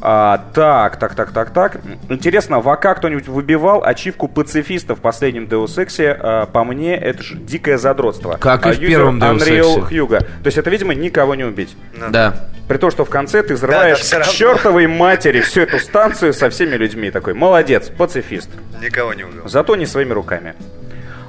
[0.00, 1.80] А, так, так, так, так, так.
[2.08, 6.00] Интересно, в АК кто-нибудь выбивал ачивку пацифиста в последнем Deus Ex?
[6.00, 8.36] А, по мне, это же дикое задротство.
[8.40, 9.88] Как и А, в юзер первом Deus Unreal.
[9.90, 10.18] Hugo.
[10.20, 11.76] То есть это, видимо, никого не убить.
[12.10, 12.48] Да.
[12.68, 16.32] При том, что в конце ты взрываешь Да, да, к чертовой матери всю эту станцию
[16.32, 17.10] со всеми людьми.
[17.10, 18.50] Такой, молодец, пацифист.
[18.80, 19.48] Никого не убил.
[19.48, 20.54] Зато не своими руками.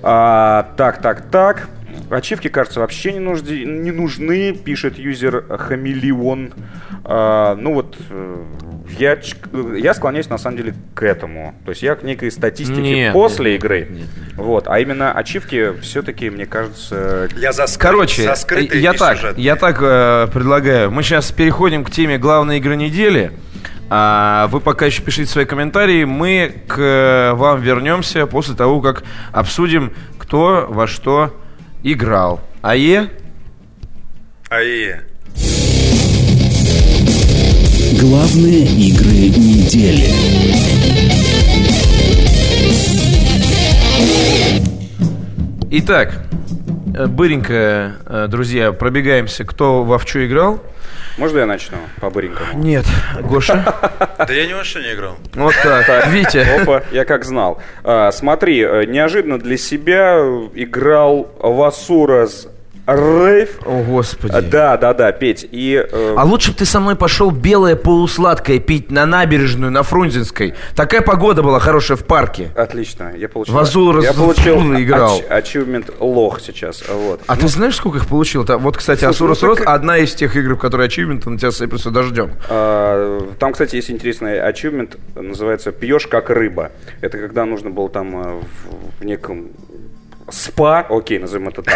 [0.03, 1.67] А, так, так, так.
[2.09, 6.53] Ачивки, кажется, вообще не, нужды, не нужны, пишет юзер Хамелеон.
[7.03, 8.43] А, ну вот, э,
[8.97, 9.35] я, ч-
[9.77, 11.55] я склоняюсь на самом деле к этому.
[11.65, 13.79] То есть я к некой статистике Нет, после нет, игры.
[13.81, 14.07] нет, нет.
[14.35, 19.37] Вот, а именно ачивки все-таки, мне кажется, Я за, скры- Короче, за скрытый я так,
[19.37, 20.91] я так э, предлагаю.
[20.91, 23.31] Мы сейчас переходим к теме главной игры недели.
[23.91, 26.03] А вы пока еще пишите свои комментарии.
[26.03, 31.35] Мы к э, вам вернемся после того, как обсудим, кто во что
[31.83, 32.41] играл.
[32.61, 33.09] АЕ?
[34.49, 34.95] АИ.
[37.99, 40.09] Главные игры недели.
[45.71, 46.23] Итак,
[46.95, 50.61] э, быренько, э, друзья, пробегаемся, кто во в что играл.
[51.19, 52.63] Можно я начну по-быренькому?
[52.63, 52.85] Нет,
[53.21, 53.75] Гоша.
[54.17, 55.17] Да я ни во что не играл.
[55.33, 56.07] Вот так.
[56.07, 56.61] Витя.
[56.61, 57.61] Опа, я как знал.
[57.83, 60.15] А, смотри, э, неожиданно для себя
[60.55, 62.47] играл в Асурас
[62.95, 63.59] Рейв.
[63.65, 64.33] О, Господи.
[64.33, 65.47] А, Да, да, да, Петь.
[65.51, 69.83] И э, А лучше бы ты со мной пошел белое полусладкое пить на набережную, на
[69.83, 70.53] Фрунзенской.
[70.75, 72.49] Такая погода была хорошая в парке.
[72.55, 73.13] отлично.
[73.15, 73.53] Я получил.
[73.53, 75.21] В Азул я раз- получил играл.
[75.29, 76.83] achievement лох сейчас.
[76.87, 77.21] Вот.
[77.27, 78.45] А ты знаешь, сколько их получил?
[78.47, 81.91] Вот, кстати, Асура ну так- одна из тех игр, в которые ачивменты на тебя сыплются
[81.91, 82.31] дождем.
[82.49, 86.71] А, Там, кстати, есть интересный achievement, называется «Пьешь как рыба».
[87.01, 88.41] Это когда нужно было там э,
[88.99, 89.47] в неком
[90.29, 91.73] спа, окей, назовем это так.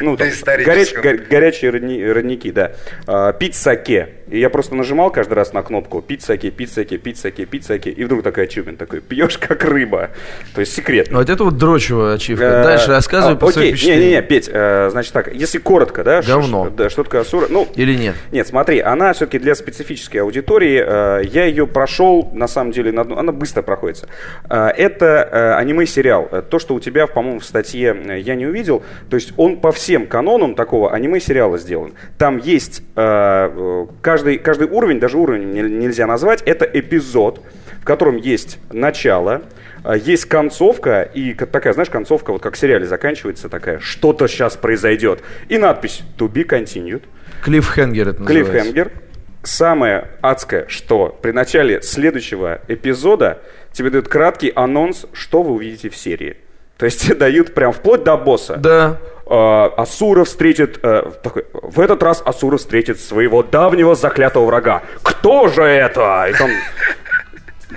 [0.00, 2.72] Ну, там, горяч- го- горячие родни- родники, да.
[3.06, 4.08] А, пить саке.
[4.28, 7.64] И я просто нажимал каждый раз на кнопку «пить саке, пить саке, пить саке, пить
[7.66, 7.90] саке».
[7.90, 10.10] И вдруг такой achievement такой «пьешь как рыба».
[10.54, 11.18] То есть секретно.
[11.18, 12.44] Вот это вот дрочевая ачивка.
[12.44, 16.22] Э, Дальше рассказывай а, свои Окей, не-не-не, Петь, э, значит так, если коротко, да?
[16.22, 16.64] Говно.
[16.66, 17.46] ш- Да, что такое Асура?
[17.50, 18.14] Ну, Или нет?
[18.30, 20.82] нет, смотри, она все-таки для специфической аудитории.
[20.86, 24.08] э, я ее прошел, на самом деле, на одну- она быстро проходится.
[24.48, 26.30] Э, это э, аниме-сериал.
[26.50, 27.94] То, что у тебя, по-моему, в статье
[28.24, 31.94] я не увидел, то есть он по всем канонам такого аниме-сериала сделан.
[32.18, 37.40] Там есть э, э, каждый, каждый уровень, даже уровень не- нельзя назвать, это эпизод,
[37.80, 39.42] в котором есть начало,
[39.84, 44.56] а, Есть концовка, и такая, знаешь, концовка, вот как в сериале заканчивается, такая, что-то сейчас
[44.56, 45.22] произойдет.
[45.48, 47.02] И надпись «To be continued».
[47.42, 48.52] Клиффхенгер это называется.
[48.52, 48.92] Клиффхенгер.
[49.42, 53.40] Самое адское, что при начале следующего эпизода
[53.72, 56.36] тебе дают краткий анонс, что вы увидите в серии.
[56.78, 58.56] То есть тебе дают прям вплоть до босса.
[58.56, 58.98] Да.
[59.32, 60.78] Э, Асура встретит...
[60.82, 61.10] э,
[61.52, 64.82] в этот раз Асура встретит своего давнего заклятого врага.
[65.02, 66.26] Кто же это?
[66.28, 66.50] И там...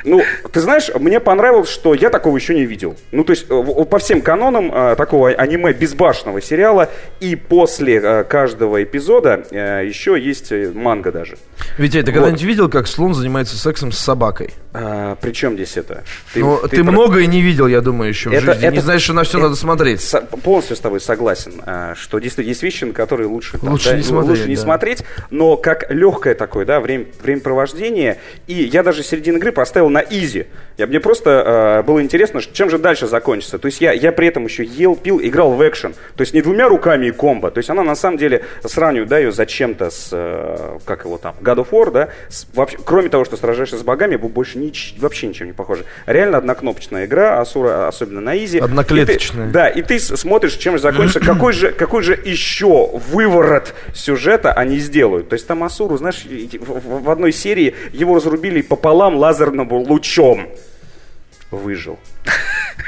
[0.03, 0.21] Ну,
[0.51, 2.95] ты знаешь, мне понравилось, что я такого еще не видел.
[3.11, 6.89] Ну, то есть, э, в- по всем канонам э, такого аниме безбашенного сериала,
[7.19, 11.37] и после э, каждого эпизода еще есть манга даже.
[11.77, 14.51] Витя, ты когда-нибудь видел, как слон занимается сексом с собакой?
[14.73, 16.03] А, при чем здесь это?
[16.35, 18.61] ну, ты, про- многое не видел, я думаю, еще в Это- жизни.
[18.61, 20.01] не это- знаешь, что на все это- надо смотреть.
[20.01, 21.53] Со- полностью с тобой согласен,
[21.95, 24.55] что действительно есть вещи, на которые лучше, там, Лучше да, не ну, смотреть, лучше не
[24.55, 24.61] да.
[24.61, 28.17] смотреть, но как легкое такое, да, время, времяпровождение.
[28.47, 30.47] И я даже середину игры поставил на изи.
[30.77, 33.57] Я, мне просто а, было интересно, чем же дальше закончится.
[33.59, 35.93] То есть я, я при этом еще ел, пил, играл в экшен.
[36.15, 37.49] То есть не двумя руками и комбо.
[37.51, 41.35] То есть она на самом деле сравниваю, да, ее зачем-то с, э, как его там,
[41.41, 45.27] God of War, да, с- вообще, кроме того, что сражаешься с богами, больше нич- вообще
[45.27, 45.85] ничем не похоже.
[46.07, 48.59] Реально однокнопочная игра, Асура, особенно на изи.
[48.59, 49.45] Одноклеточная.
[49.45, 53.73] И ты- да, и ты смотришь, чем же закончится, какой же, какой же еще выворот
[53.93, 55.29] сюжета они сделают.
[55.29, 60.49] То есть там Асуру, знаешь, в, в- в одной серии его разрубили пополам лазерным лучом.
[61.51, 61.99] Выжил.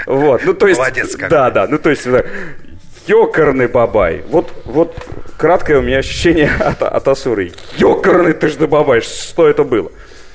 [0.06, 0.80] Вот, ну то есть...
[0.80, 1.30] Молодец какой.
[1.30, 2.08] Да, да, ну то есть...
[3.08, 4.24] Ёкарный бабай.
[4.28, 4.96] Вот, вот
[5.38, 7.54] краткое у меня ощущение от, от Асуры.
[7.78, 9.02] Ёкарный ты ж да бабай.
[9.02, 9.92] Что это было?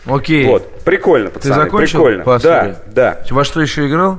[0.07, 0.47] Окей.
[0.47, 2.25] Вот, прикольно, Ты пацаны, закончил прикольно.
[2.25, 2.77] по Асуре?
[2.87, 3.25] Да, да.
[3.31, 4.19] Во что еще играл?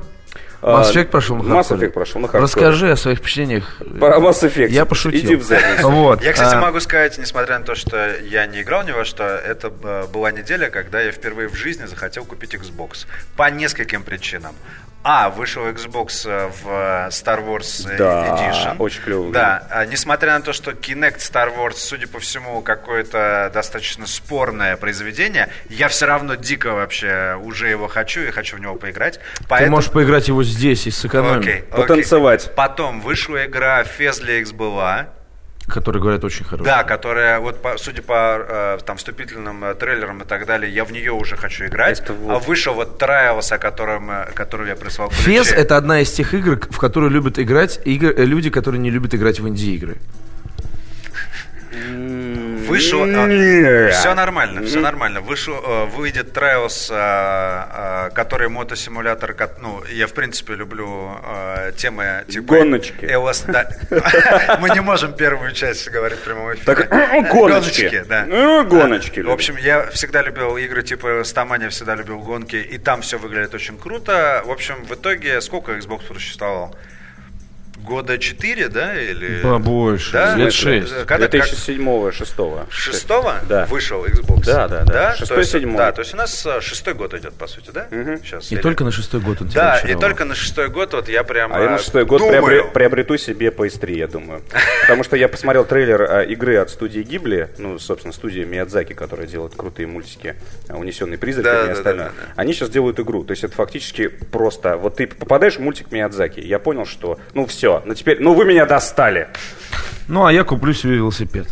[0.66, 1.68] А, Mass Effect прошел на Mass?
[1.68, 2.42] Effect прошел на хардкоре.
[2.66, 3.76] Расскажи о своих впечатлениях.
[4.00, 4.68] Про Mass Effect.
[4.68, 5.20] Я пошутил.
[5.20, 5.90] Иди в задницу.
[5.90, 6.22] Вот.
[6.22, 9.24] Я, кстати, А, могу сказать, несмотря на то, что я не играл ни во что,
[9.24, 13.06] это была неделя, когда я впервые в жизни захотел купить Xbox.
[13.36, 14.54] По нескольким причинам.
[15.06, 18.76] А, вышел Xbox э, в э, Star Wars э, Да, Edition.
[18.78, 19.32] очень клёвый.
[19.32, 24.78] Да, а, несмотря на то, что Kinect Star Wars, судя по всему, какое-то достаточно спорное
[24.78, 29.20] произведение, я все равно дико вообще уже его хочу и хочу в него поиграть.
[29.36, 29.76] Ты Поэтому...
[29.76, 31.42] можешь поиграть его здесь и сэкономить.
[31.42, 31.82] Окей, окей.
[31.82, 32.54] Потанцевать.
[32.54, 35.08] Потом вышла игра Fezli X была.
[35.66, 36.66] Который, говорят, очень хороший.
[36.66, 40.84] Да, которая, вот по, судя по э, там вступительным э, трейлерам и так далее, я
[40.84, 42.00] в нее уже хочу играть.
[42.00, 45.08] Это вот- А вышел вот Trials, о котором, э, который я прислал.
[45.10, 48.90] Фес это одна из тех игр, в которые любят играть игры- э, люди, которые не
[48.90, 49.96] любят играть в инди-игры.
[52.68, 53.04] Вышел...
[53.04, 53.94] Нет.
[53.94, 55.20] все нормально, все нормально.
[55.20, 61.16] Вышел, э, выйдет Trials, э, э, который мотосимулятор, ну, я в принципе люблю
[61.76, 62.56] темы типа...
[62.56, 63.04] Гоночки.
[63.04, 64.58] LS, да.
[64.60, 66.64] Мы не можем первую часть говорить в прямом эфире.
[66.64, 66.88] Так,
[67.30, 68.04] гоночки.
[68.08, 68.24] да.
[68.26, 73.02] Ну, гоночки В общем, я всегда любил игры типа Стамания, всегда любил гонки, и там
[73.02, 74.42] все выглядит очень круто.
[74.44, 76.76] В общем, в итоге сколько Xbox просуществовал?
[77.84, 79.00] Года 4, да?
[79.00, 79.42] Или...
[79.42, 80.34] Побольше, да?
[80.34, 81.06] лет 6.
[81.06, 82.26] Когда, 2007 6
[82.70, 83.66] Шестого да.
[83.66, 84.44] вышел Xbox?
[84.46, 85.14] Да, да, да.
[85.14, 85.76] Шестой, седьмой.
[85.76, 87.86] Да, то есть у нас а, шестой год идет, по сути, да?
[87.90, 88.24] Угу.
[88.24, 88.50] Сейчас.
[88.50, 88.62] И или...
[88.62, 91.60] только на шестой год он Да, и только на шестой год вот я прям А
[91.60, 94.42] я на шестой год приобре- приобрету себе PS3, я думаю.
[94.82, 99.26] Потому что я посмотрел трейлер а, игры от студии Гибли, ну, собственно, студии Миядзаки, которая
[99.26, 100.36] делает крутые мультики,
[100.68, 102.12] а, «Унесенные призраками» и остальное.
[102.36, 106.40] Они сейчас делают игру, то есть это фактически просто, вот ты попадаешь в мультик Миядзаки,
[106.40, 109.28] я понял, что, ну, все, ну теперь, ну, вы меня достали.
[110.08, 111.46] Ну, а я куплю себе велосипед.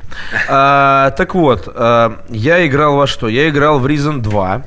[0.49, 3.29] А, так вот, а, я играл во что?
[3.29, 4.63] Я играл в Reason 2.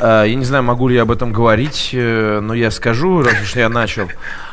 [0.00, 3.34] А, я не знаю, могу ли я об этом говорить, э, но я скажу, раз
[3.42, 4.08] уж я начал.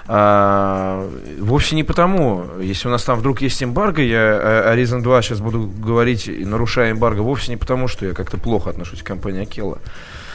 [0.08, 1.08] А,
[1.40, 2.46] вовсе не потому.
[2.60, 6.92] Если у нас там вдруг есть эмбарго, я о Reason 2 сейчас буду говорить, нарушая
[6.92, 9.78] эмбарго, вовсе не потому, что я как-то плохо отношусь к компании Акела.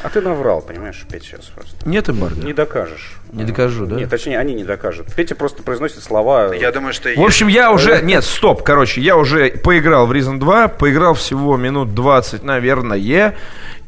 [0.03, 1.77] А ты наврал, понимаешь, Петя сейчас просто.
[1.89, 2.43] Нет эмбарго?
[2.43, 3.17] Не докажешь.
[3.33, 3.97] Не докажу, да?
[3.97, 5.15] Нет, точнее, они не докажут.
[5.15, 6.55] Петя просто произносит слова...
[6.55, 7.11] Я думаю, что...
[7.15, 8.01] В общем, я уже...
[8.03, 13.35] Нет, стоп, короче, я уже поиграл в Reason 2, поиграл всего минут 20, наверное,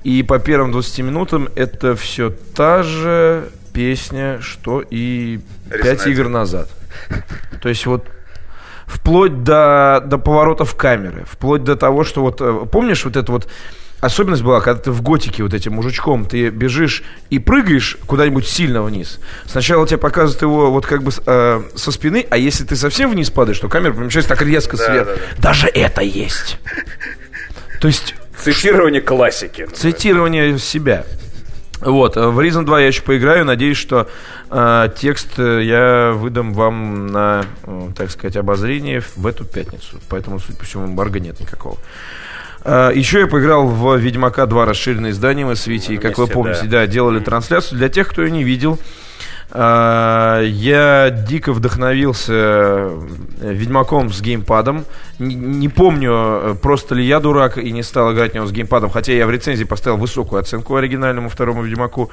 [0.05, 5.41] и по первым 20 минутам это все та же песня, что и
[5.71, 6.69] 5 игр назад.
[7.63, 8.07] То есть вот
[8.87, 12.41] вплоть до, до поворотов камеры, вплоть до того, что вот...
[12.41, 13.49] э, Помнишь вот это вот
[14.03, 18.83] особенность была, когда ты в готике вот этим мужичком, ты бежишь и прыгаешь куда-нибудь сильно
[18.83, 19.21] вниз.
[19.47, 23.31] Сначала тебе показывают его вот как бы э, со спины, а если ты совсем вниз
[23.31, 25.11] падаешь, то камера помещается так резко да, сверху.
[25.13, 25.43] Да, да.
[25.43, 26.59] Даже это есть.
[27.81, 28.17] То есть...
[28.37, 29.67] Цитирование классики.
[29.73, 31.05] Цитирование себя.
[31.81, 34.09] Вот, в Reason 2 я еще поиграю, надеюсь, что
[34.51, 40.01] э, текст я выдам вам на, э, так сказать, обозрение в эту пятницу.
[40.09, 41.79] Поэтому, судя по всему, эмбарго нет никакого.
[42.65, 46.63] А, еще я поиграл в Ведьмака 2 расширенное издание мы с Витей, как вы помните,
[46.65, 46.81] да.
[46.81, 47.79] да, делали трансляцию.
[47.79, 48.79] Для тех, кто ее не видел,
[49.55, 54.87] а, я дико вдохновился э, Ведьмаком с геймпадом.
[55.19, 58.53] Не, не помню, э, просто ли я дурак и не стал играть в него с
[58.53, 62.11] геймпадом, хотя я в рецензии поставил высокую оценку оригинальному второму Ведьмаку.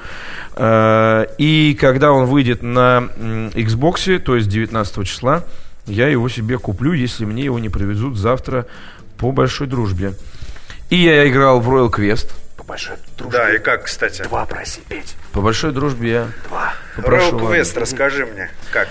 [0.54, 3.08] А, и когда он выйдет на
[3.54, 5.44] Xbox, то есть 19 числа,
[5.86, 8.66] я его себе куплю, если мне его не привезут завтра
[9.16, 10.12] по большой дружбе.
[10.90, 12.30] И я играл в Royal Quest.
[12.56, 13.38] По большой дружбе.
[13.38, 14.22] Да, и как, кстати?
[14.22, 15.14] Два проси, петь.
[15.32, 16.72] По большой дружбе я Два.
[16.96, 17.82] Попрошу Royal Quest, вам.
[17.82, 18.88] расскажи мне, как?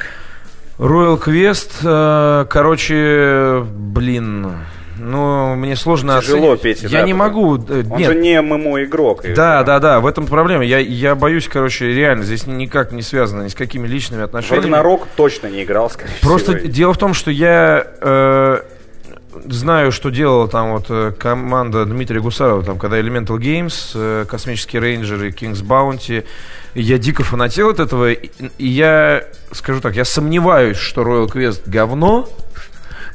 [0.78, 4.56] Royal Quest, э, короче, блин,
[4.97, 6.62] ну, мне сложно Тяжело, оценить.
[6.62, 7.58] Петя, Я да, не могу...
[7.58, 8.12] Э, Он нет.
[8.12, 9.24] же не ММО-игрок.
[9.36, 10.64] Да, да, да, в этом проблема.
[10.64, 14.64] Я, я боюсь, короче, реально, здесь никак не связано ни с какими личными отношениями.
[14.64, 16.72] Рагнарок точно не играл, скорее Просто всего.
[16.72, 17.86] дело в том, что я...
[18.02, 18.62] Э,
[19.46, 24.82] знаю, что делала там вот э, команда Дмитрия Гусарова, там, когда Elemental Games, э, Космические
[24.82, 26.26] рейнджеры, King's Bounty.
[26.76, 28.12] Я дико фанател от этого.
[28.12, 32.30] И я, скажу так, я сомневаюсь, что Royal Quest говно,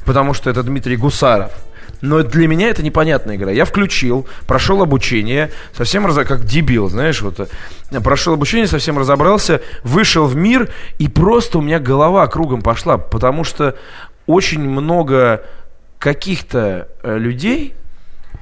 [0.05, 1.51] потому что это Дмитрий Гусаров.
[2.01, 3.51] Но для меня это непонятная игра.
[3.51, 6.15] Я включил, прошел обучение, совсем раз...
[6.27, 10.69] как дебил, знаешь, вот э, прошел обучение, совсем разобрался, вышел в мир,
[10.99, 13.75] и просто у меня голова кругом пошла, потому что
[14.27, 15.43] очень много
[16.05, 17.73] каких-то э, людей,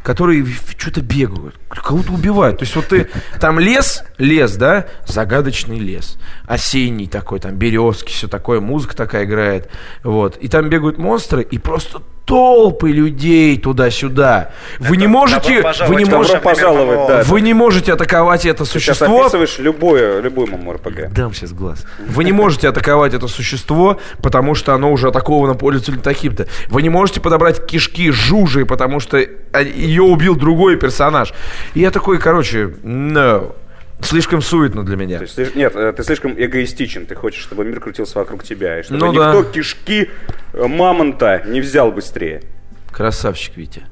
[0.03, 0.45] которые
[0.77, 2.59] что-то бегают, кого-то убивают.
[2.59, 3.09] То есть вот ты
[3.39, 9.69] там лес, лес, да, загадочный лес, осенний такой, там березки, все такое, музыка такая играет,
[10.03, 10.37] вот.
[10.37, 14.51] И там бегают монстры, и просто толпы людей туда-сюда.
[14.79, 19.27] Вы не можете, вы не можете, пожаловать, да, вы не можете атаковать это существо.
[19.29, 21.11] Ты сейчас любое, любой ММОРПГ.
[21.11, 21.85] Дам сейчас глаз.
[22.07, 26.47] Вы не можете атаковать это существо, потому что оно уже атаковано пользователем таким-то.
[26.69, 31.33] Вы не можете подобрать кишки жужи, потому что ее убил другой персонаж.
[31.73, 33.55] И я такой, короче, no.
[34.01, 35.19] Слишком суетно для меня.
[35.19, 37.05] То есть, нет, э, ты слишком эгоистичен.
[37.05, 38.79] Ты хочешь, чтобы мир крутился вокруг тебя.
[38.79, 39.49] И чтобы ну, никто да.
[39.49, 40.09] кишки
[40.53, 42.43] э, мамонта не взял быстрее.
[42.91, 43.83] Красавчик, Витя.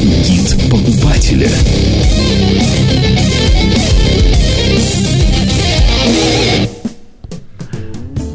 [0.00, 1.48] Гид покупателя.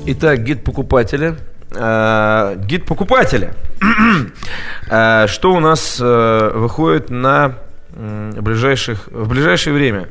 [0.08, 1.36] Итак, гид покупателя.
[1.76, 3.54] Э, гид покупателя.
[4.90, 7.56] э, что у нас э, выходит на
[7.92, 10.10] ближайших, в ближайшее время.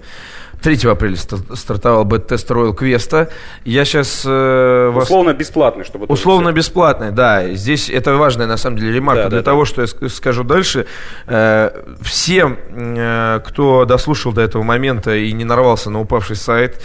[0.62, 3.28] 3 апреля стартовал бета-тест Royal Quest.
[3.64, 4.22] Я сейчас...
[4.26, 5.04] Э, вас...
[5.04, 6.06] Условно бесплатный, чтобы...
[6.06, 7.52] Условно бесплатный, да.
[7.54, 9.66] Здесь это важная, на самом деле, ремарка да, для да, того, да.
[9.66, 10.86] что я скажу дальше.
[11.26, 11.70] Э,
[12.02, 16.80] всем, э, кто дослушал до этого момента и не нарвался на упавший сайт,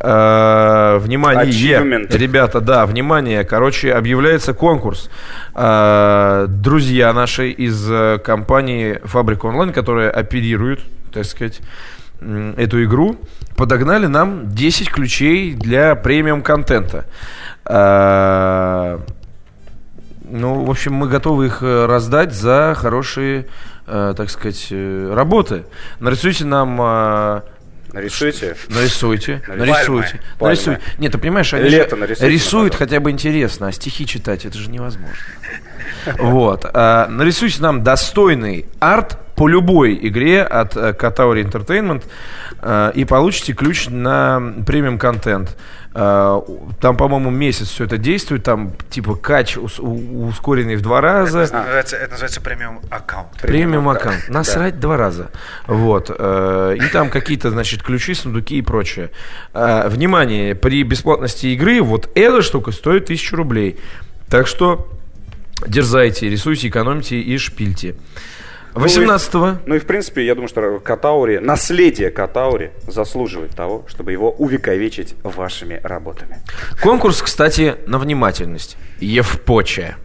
[0.00, 2.16] э, внимание, Achievement.
[2.16, 5.10] ребята, да, внимание, короче, объявляется конкурс.
[5.54, 10.80] Э, друзья наши из э, компании Фабрика Онлайн, которые оперируют,
[11.12, 11.60] так сказать,
[12.20, 13.16] эту игру,
[13.56, 17.04] подогнали нам 10 ключей для премиум контента.
[17.64, 19.00] А,
[20.30, 23.46] ну, в общем, мы готовы их э, раздать за хорошие,
[23.86, 25.64] э, так сказать, э, работы.
[26.00, 27.40] Нарисуйте нам э,
[27.92, 28.54] Нарисуйте.
[28.68, 29.42] Нарисуйте.
[29.48, 30.20] Нарисуйте.
[30.38, 30.54] Пальмы.
[30.54, 30.80] Нарисуйте.
[30.98, 34.70] Нет, ты понимаешь, они Лето нарисуйте рисуют хотя бы интересно, а стихи читать это же
[34.70, 35.16] невозможно.
[36.18, 36.64] Вот.
[36.72, 42.02] А, нарисуйте нам достойный арт по любой игре от э, Katauri Entertainment
[42.60, 45.56] э, и получите ключ на премиум контент.
[45.94, 46.40] Э,
[46.80, 51.40] Там, по-моему, месяц все это действует, там типа кач ускоренный в два раза.
[51.40, 53.28] Это называется, это называется премиум аккаунт.
[53.40, 54.28] Премиум аккаунт.
[54.28, 55.30] Насрать два раза.
[55.66, 56.10] Вот.
[56.16, 59.10] э, И там какие-то, значит, ключи, сундуки и прочее.
[59.54, 63.78] Э, Внимание, при бесплатности игры вот эта штука стоит тысячу рублей.
[64.28, 64.88] Так что
[65.66, 67.94] дерзайте, рисуйте, экономьте и шпильте.
[68.74, 69.34] 18
[69.66, 75.14] Ну и в принципе, я думаю, что Катаури, наследие Катаури заслуживает того, чтобы его увековечить
[75.22, 76.38] вашими работами.
[76.82, 78.76] Конкурс, кстати, на внимательность.
[79.00, 79.96] Евпоче.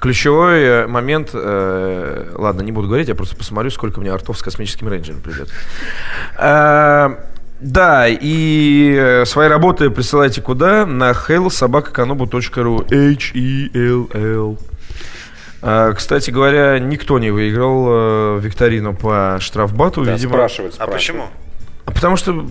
[0.00, 4.42] Ключевой э, момент, э, ладно, не буду говорить, я просто посмотрю, сколько мне артов с
[4.42, 5.48] космическим рейнджером придет.
[6.38, 7.10] Э,
[7.60, 10.84] да, и э, свои работы присылайте куда?
[10.84, 14.58] На hellsobakakanobu.ru H-E-L-L
[15.62, 20.32] Кстати говоря, никто не выиграл э, викторину по штрафбату, Да, видимо.
[20.32, 20.98] спрашивают, А спрашивают.
[21.00, 21.24] почему?
[21.84, 22.46] А Потому что,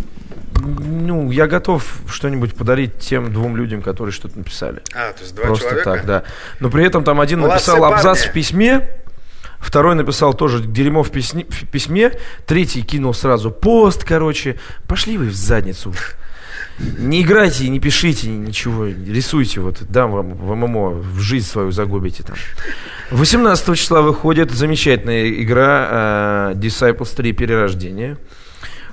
[0.61, 4.81] ну, я готов что-нибудь подарить тем двум людям, которые что-то написали.
[4.93, 5.91] А, то есть два Просто человека?
[5.91, 6.23] так, да.
[6.59, 8.29] Но при этом там один Молодцы, написал абзац парни.
[8.29, 8.89] в письме,
[9.59, 12.13] второй написал тоже дерьмо в, письме, в письме,
[12.45, 14.57] третий кинул сразу пост, короче.
[14.87, 15.93] Пошли вы в задницу.
[16.79, 22.23] Не играйте, не пишите ничего, рисуйте, вот дам вам в ММО, в жизнь свою загубите
[22.23, 22.35] там.
[23.11, 28.17] 18 числа выходит замечательная игра э, Disciples 3 Перерождение.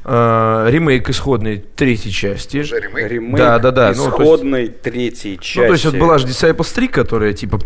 [0.05, 2.59] Э, ремейк исходной третьей части.
[2.59, 3.11] Уже ремейк?
[3.11, 5.59] Ремейк Да, да, да, ну, то есть- исходной третьей части.
[5.61, 7.61] Ну, то есть вот была же Disciples 3, которая типа...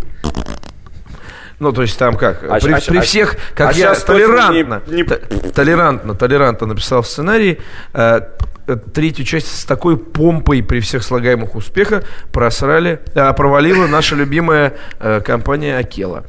[1.62, 4.82] Ну, то есть там как, А при, а при щ- всех, как а я толерантно,
[4.88, 7.60] не- не- толерантно, толерантно написал в сценарии,
[7.94, 8.20] э,
[8.66, 12.02] э, третью часть с такой помпой при всех слагаемых успеха
[12.32, 16.24] просрали, а, провалила наша любимая э, компания Акела.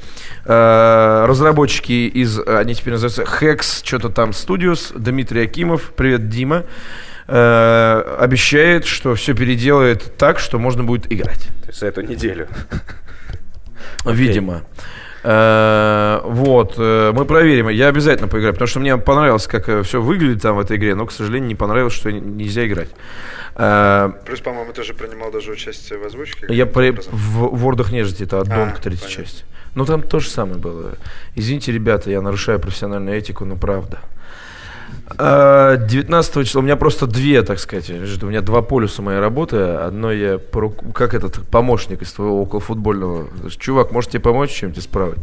[0.45, 6.65] Э, разработчики из, они теперь называются Hex, что-то там Studios, Дмитрий Акимов, привет, Дима,
[7.27, 11.47] э, обещает, что все переделает так, что можно будет играть.
[11.63, 12.47] То есть за эту неделю.
[14.05, 14.53] Видимо.
[14.53, 14.59] Э,
[15.23, 17.69] Вот, э, мы проверим.
[17.69, 21.05] Я обязательно поиграю, потому что мне понравилось, как все выглядит там в этой игре, но,
[21.05, 22.89] к сожалению, не понравилось, что нельзя играть.
[23.55, 26.47] Э, Плюс, по-моему, ты же принимал даже участие в озвучке.
[26.49, 29.43] Я при- в Вордах нежити, это аддон к третьей части.
[29.75, 30.91] Ну, там то же самое было.
[31.35, 33.99] Извините, ребята, я нарушаю профессиональную этику, но правда.
[35.17, 39.57] Э, 19 числа, у меня просто две, так сказать, у меня два полюса моей работы.
[39.57, 40.39] Одно я,
[40.93, 43.27] как этот помощник из твоего околофутбольного.
[43.57, 45.15] Чувак, может тебе помочь чем-то справа?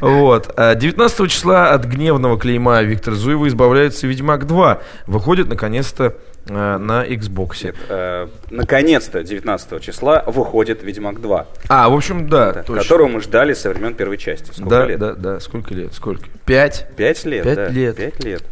[0.00, 0.52] Вот.
[0.56, 4.80] А 19 числа от гневного клейма Виктора Зуева избавляется Ведьмак 2.
[5.06, 6.16] Выходит, наконец-то,
[6.48, 7.64] э, на Xbox.
[7.64, 12.82] Нет, э, наконец-то 19 числа выходит Ведьмак 2, А, в общем, да, да, точно.
[12.82, 14.50] которого мы ждали со времен первой части.
[14.52, 14.98] Сколько Да, лет?
[14.98, 15.40] да, да.
[15.40, 15.92] Сколько лет?
[15.94, 16.24] Сколько?
[16.44, 16.86] Пять.
[16.96, 17.68] Пять лет, Пять да.
[17.68, 17.96] лет.
[17.96, 18.42] Пять лет.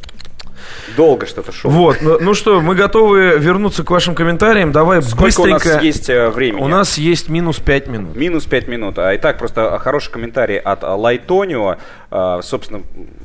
[0.96, 1.70] Долго что-то шло.
[1.70, 4.72] Вот, ну, ну что, мы готовы вернуться к вашим комментариям.
[4.72, 5.66] Давай Сколько быстренько.
[5.68, 6.60] у нас есть э, времени?
[6.62, 8.16] У нас есть минус 5 минут.
[8.16, 8.98] Минус 5 минут.
[8.98, 11.76] А итак, просто хороший комментарий от Лайтонио.
[12.10, 12.82] А, Собственно,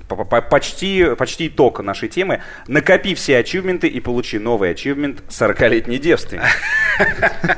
[0.07, 2.41] по- по- почти, почти итог нашей темы.
[2.67, 6.43] Накопи все ачивменты и получи новый ачивмент 40-летний девственник.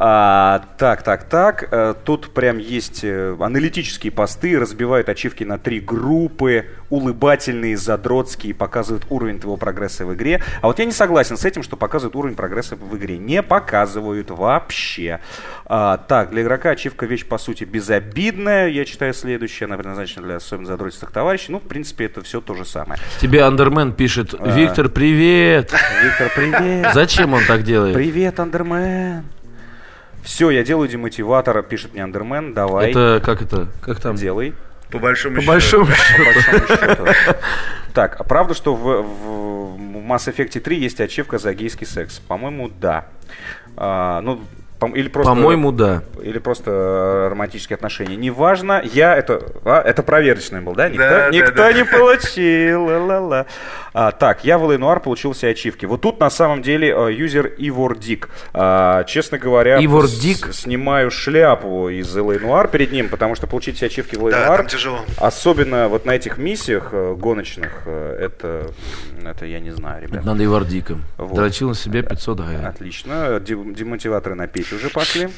[0.00, 1.68] А, так, так, так.
[1.72, 9.06] Э, Тут прям есть э, аналитические посты, разбивают ачивки на три группы, улыбательные, задротские, показывают
[9.10, 10.40] уровень твоего прогресса в игре.
[10.62, 13.18] А вот я не согласен с этим, что показывают уровень прогресса в игре.
[13.18, 15.18] Не показывают вообще.
[15.66, 18.68] А, так, для игрока ачивка вещь по сути безобидная.
[18.68, 21.50] Я читаю следующее, она предназначена для особенно задротистых товарищей.
[21.50, 23.00] Ну, в принципе, это все то же самое.
[23.20, 24.48] Тебе Андермен пишет, А.
[24.48, 25.72] Виктор, привет.
[26.04, 26.94] Виктор, привет.
[26.94, 27.96] Зачем он так делает?
[27.96, 29.24] Привет, Андермен.
[30.22, 32.54] Все, я делаю демотиватор, пишет мне Андермен.
[32.54, 33.68] Давай, Это как это?
[33.80, 34.16] Как там?
[34.16, 34.54] делай.
[34.90, 35.84] По большому По счету.
[35.84, 37.04] большому По большому счету.
[37.94, 42.18] Так, а правда, что в, в Mass Effect 3 есть ачивка за гейский секс?
[42.20, 43.06] По-моему, да.
[43.76, 44.40] А, ну,
[44.94, 46.02] Или просто, По-моему, да.
[46.22, 48.16] Или просто романтические отношения.
[48.16, 49.42] Неважно, я это...
[49.64, 50.88] А, это проверочный был, да?
[50.88, 51.90] Никто, да, никто да, не да.
[51.98, 52.84] получил.
[52.84, 53.46] Ла-ла-ла.
[54.00, 55.84] А, так, я в Ленуар получил все ачивки.
[55.84, 58.28] Вот тут на самом деле э, юзер Ивор Дик.
[58.54, 60.54] А, честно говоря, Ивор Дик?
[60.54, 64.62] снимаю шляпу из Ленуар перед ним, потому что получить все ачивки в Ленуар...
[64.62, 65.00] Да, тяжело.
[65.16, 68.70] Особенно вот на этих миссиях э, гоночных, это,
[69.24, 70.24] это я не знаю, ребят.
[70.24, 71.02] Надо Ивор Диком.
[71.16, 71.34] Вот.
[71.34, 72.64] Дрочил на себе 500 гаек.
[72.66, 73.40] Отлично.
[73.40, 75.28] Демотиваторы на печь уже пошли.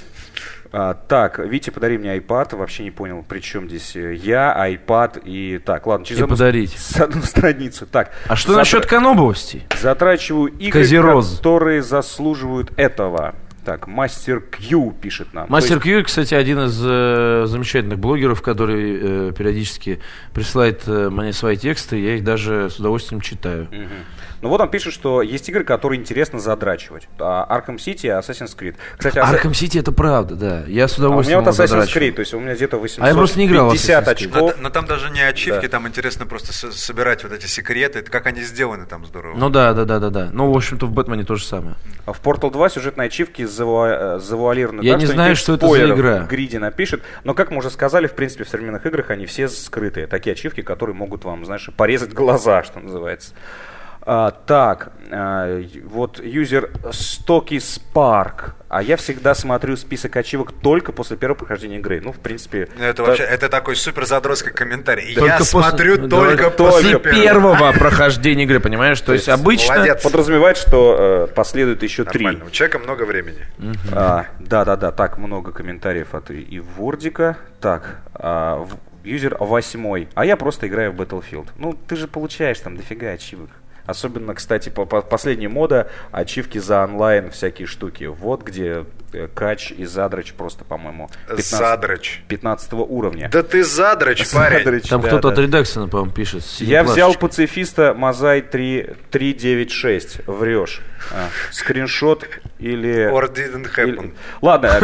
[0.73, 2.57] А, так, Витя, подари мне iPad.
[2.57, 5.59] Вообще не понял, при чем здесь э, я, iPad и...
[5.59, 6.77] Так, ладно, через одну, подарить.
[6.79, 7.87] С одну страницу.
[7.87, 8.61] Так, а что затра...
[8.61, 9.63] насчет канобовости?
[9.81, 11.37] Затрачиваю игры, Козероз.
[11.39, 13.35] которые заслуживают этого.
[13.65, 15.47] Так, Мастер Кью пишет нам.
[15.49, 15.83] Мастер есть...
[15.83, 20.01] Кью, кстати, один из э, замечательных блогеров, который э, периодически
[20.33, 21.99] присылает э, мне свои тексты.
[21.99, 23.65] Я их даже с удовольствием читаю.
[23.65, 24.30] Угу.
[24.43, 27.09] Ну вот он пишет, что есть игры, которые интересно задрачивать.
[27.19, 28.77] А Arkham City и Assassin's Creed.
[28.97, 30.65] Кстати, Arkham City это правда, да.
[30.67, 33.05] Я с удовольствием а У меня вот Assassin's Creed, то есть у меня где-то 850
[33.05, 34.57] а я просто не играл очков.
[34.57, 35.69] Но, но там даже не ачивки, да.
[35.69, 38.03] там интересно просто собирать вот эти секреты.
[38.03, 39.37] Как они сделаны там здорово.
[39.37, 40.31] Ну да, да, да, да, да.
[40.33, 41.77] Ну, в общем-то, в Бэтмене то же самое.
[42.07, 44.19] А в Portal 2 сюжетные ачивки завуа...
[44.19, 46.19] завуалированы Я так, не что знаю, что это за игра.
[46.21, 47.03] Гриди напишет.
[47.25, 50.07] Но, как мы уже сказали, в принципе, в современных играх они все скрытые.
[50.07, 53.35] Такие ачивки, которые могут вам, знаешь, порезать глаза, что называется.
[54.03, 58.53] А, так, а, вот юзер Stocky Spark.
[58.69, 62.01] А я всегда смотрю список ачивок только после первого прохождения игры.
[62.01, 62.69] Ну, в принципе...
[62.79, 65.13] Ну, это, вообще, это такой супер задротский комментарий.
[65.15, 69.01] Только я после, смотрю да, только после, после первого прохождения игры, понимаешь?
[69.01, 69.75] То, есть, есть обычно...
[69.75, 70.03] Молодец.
[70.03, 72.41] Подразумевает, что э, последует еще Нормально.
[72.41, 72.49] три.
[72.49, 73.45] У человека много времени.
[74.39, 77.37] Да-да-да, так, много комментариев от и Вордика.
[77.61, 78.67] Так, а,
[79.05, 80.09] юзер восьмой.
[80.15, 81.49] А я просто играю в Battlefield.
[81.57, 83.51] Ну, ты же получаешь там дофига ачивок.
[83.91, 85.19] Особенно, кстати, по, по
[85.49, 88.05] мода ачивки за онлайн всякие штуки.
[88.05, 88.85] Вот где
[89.35, 92.23] Кач и Задрач просто, по-моему, 15, Задрач.
[92.29, 93.29] 15 уровня.
[93.33, 94.59] Да ты Задрач, парень.
[94.59, 95.35] Задрач, Там да, кто-то да.
[95.35, 96.45] от редакции, по-моему, пишет.
[96.59, 100.27] Я взял пацифиста Мазай 3, 396.
[100.27, 100.81] Врешь.
[101.13, 102.27] А, скриншот
[102.59, 103.11] или...
[103.11, 104.05] Or didn't happen.
[104.05, 104.15] Или...
[104.43, 104.81] Ладно,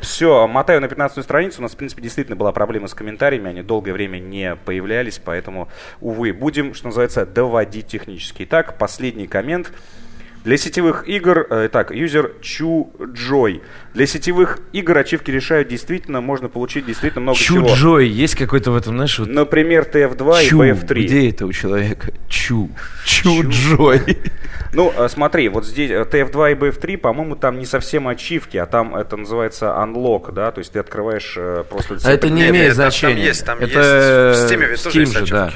[0.00, 1.60] все, мотаю на 15 страницу.
[1.60, 3.50] У нас, в принципе, действительно была проблема с комментариями.
[3.50, 5.68] Они долгое время не появлялись, поэтому,
[6.00, 8.44] увы, будем, что называется, доводить технически.
[8.44, 9.70] Итак, последний коммент.
[10.44, 13.62] Для сетевых игр, э, так, юзер Чу Джой.
[13.92, 17.68] Для сетевых игр ачивки решают действительно, можно получить действительно много Чу чего.
[17.68, 19.28] Чу Джой, есть какой-то в этом, знаешь, вот...
[19.28, 20.94] Например, TF2 Чу, и BF3.
[21.02, 22.12] где это у человека?
[22.28, 22.70] Чу.
[23.04, 23.50] Чу, Чу.
[23.50, 24.18] Джой.
[24.72, 28.66] Ну, э, смотри, вот здесь TF2 э, и BF3, по-моему, там не совсем ачивки, а
[28.66, 31.36] там это называется unlock, да, то есть ты открываешь
[31.68, 31.98] просто...
[32.02, 33.14] А это не имеет значения.
[33.14, 34.50] Там есть, там это есть.
[34.50, 35.32] В Steam ведь тоже есть ачивки.
[35.32, 35.52] Да.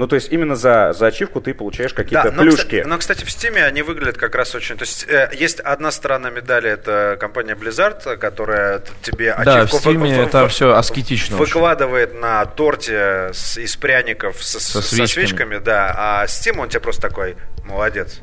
[0.00, 2.62] Ну, то есть именно за, за ачивку ты получаешь какие-то да, но, плюшки.
[2.62, 4.78] Кстати, но, кстати, в Steam они выглядят как раз очень...
[4.78, 9.76] То есть э, есть одна сторона медали, это компания Blizzard, которая тебе да, ачивку...
[9.76, 11.36] Да, в Steam в, это в, все аскетично.
[11.36, 12.20] Выкладывает очень.
[12.20, 15.06] на торте с, из пряников с, со, свечками.
[15.06, 15.94] со свечками, да.
[15.94, 17.36] А Steam, он тебе просто такой,
[17.66, 18.20] молодец.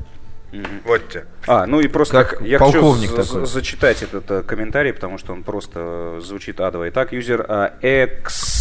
[0.52, 0.82] Mm-hmm.
[0.86, 1.26] Вот тебе.
[1.46, 3.46] А, ну и просто как я полковник хочу такой.
[3.46, 6.90] зачитать этот uh, комментарий, потому что он просто звучит адово.
[6.90, 8.57] Итак, юзер uh, X,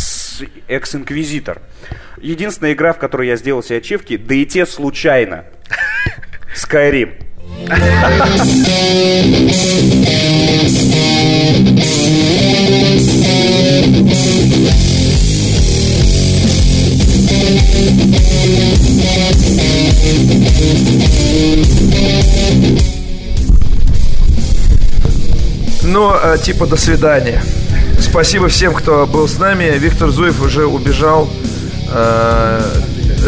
[0.68, 1.60] X-Inquisitor.
[2.20, 5.44] Единственная игра, в которой я сделал себе ачивки, да и те случайно.
[6.54, 7.22] Skyrim.
[25.82, 27.40] Ну, э, типа, до свидания.
[27.98, 29.76] Спасибо всем, кто был с нами.
[29.78, 31.28] Виктор Зуев уже убежал
[31.92, 32.60] э,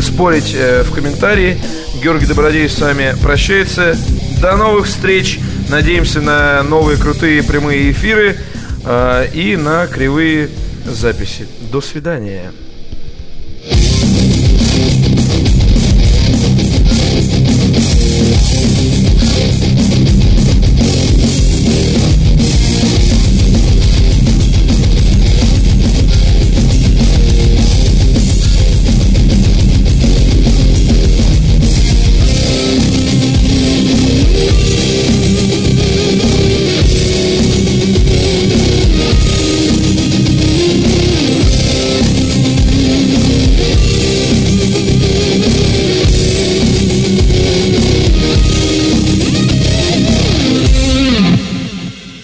[0.00, 1.60] спорить э, в комментарии.
[2.02, 3.96] Георгий Добродеев с вами прощается.
[4.40, 5.40] До новых встреч.
[5.68, 8.38] Надеемся на новые крутые прямые эфиры
[8.84, 10.48] э, и на кривые
[10.86, 11.46] записи.
[11.70, 12.52] До свидания.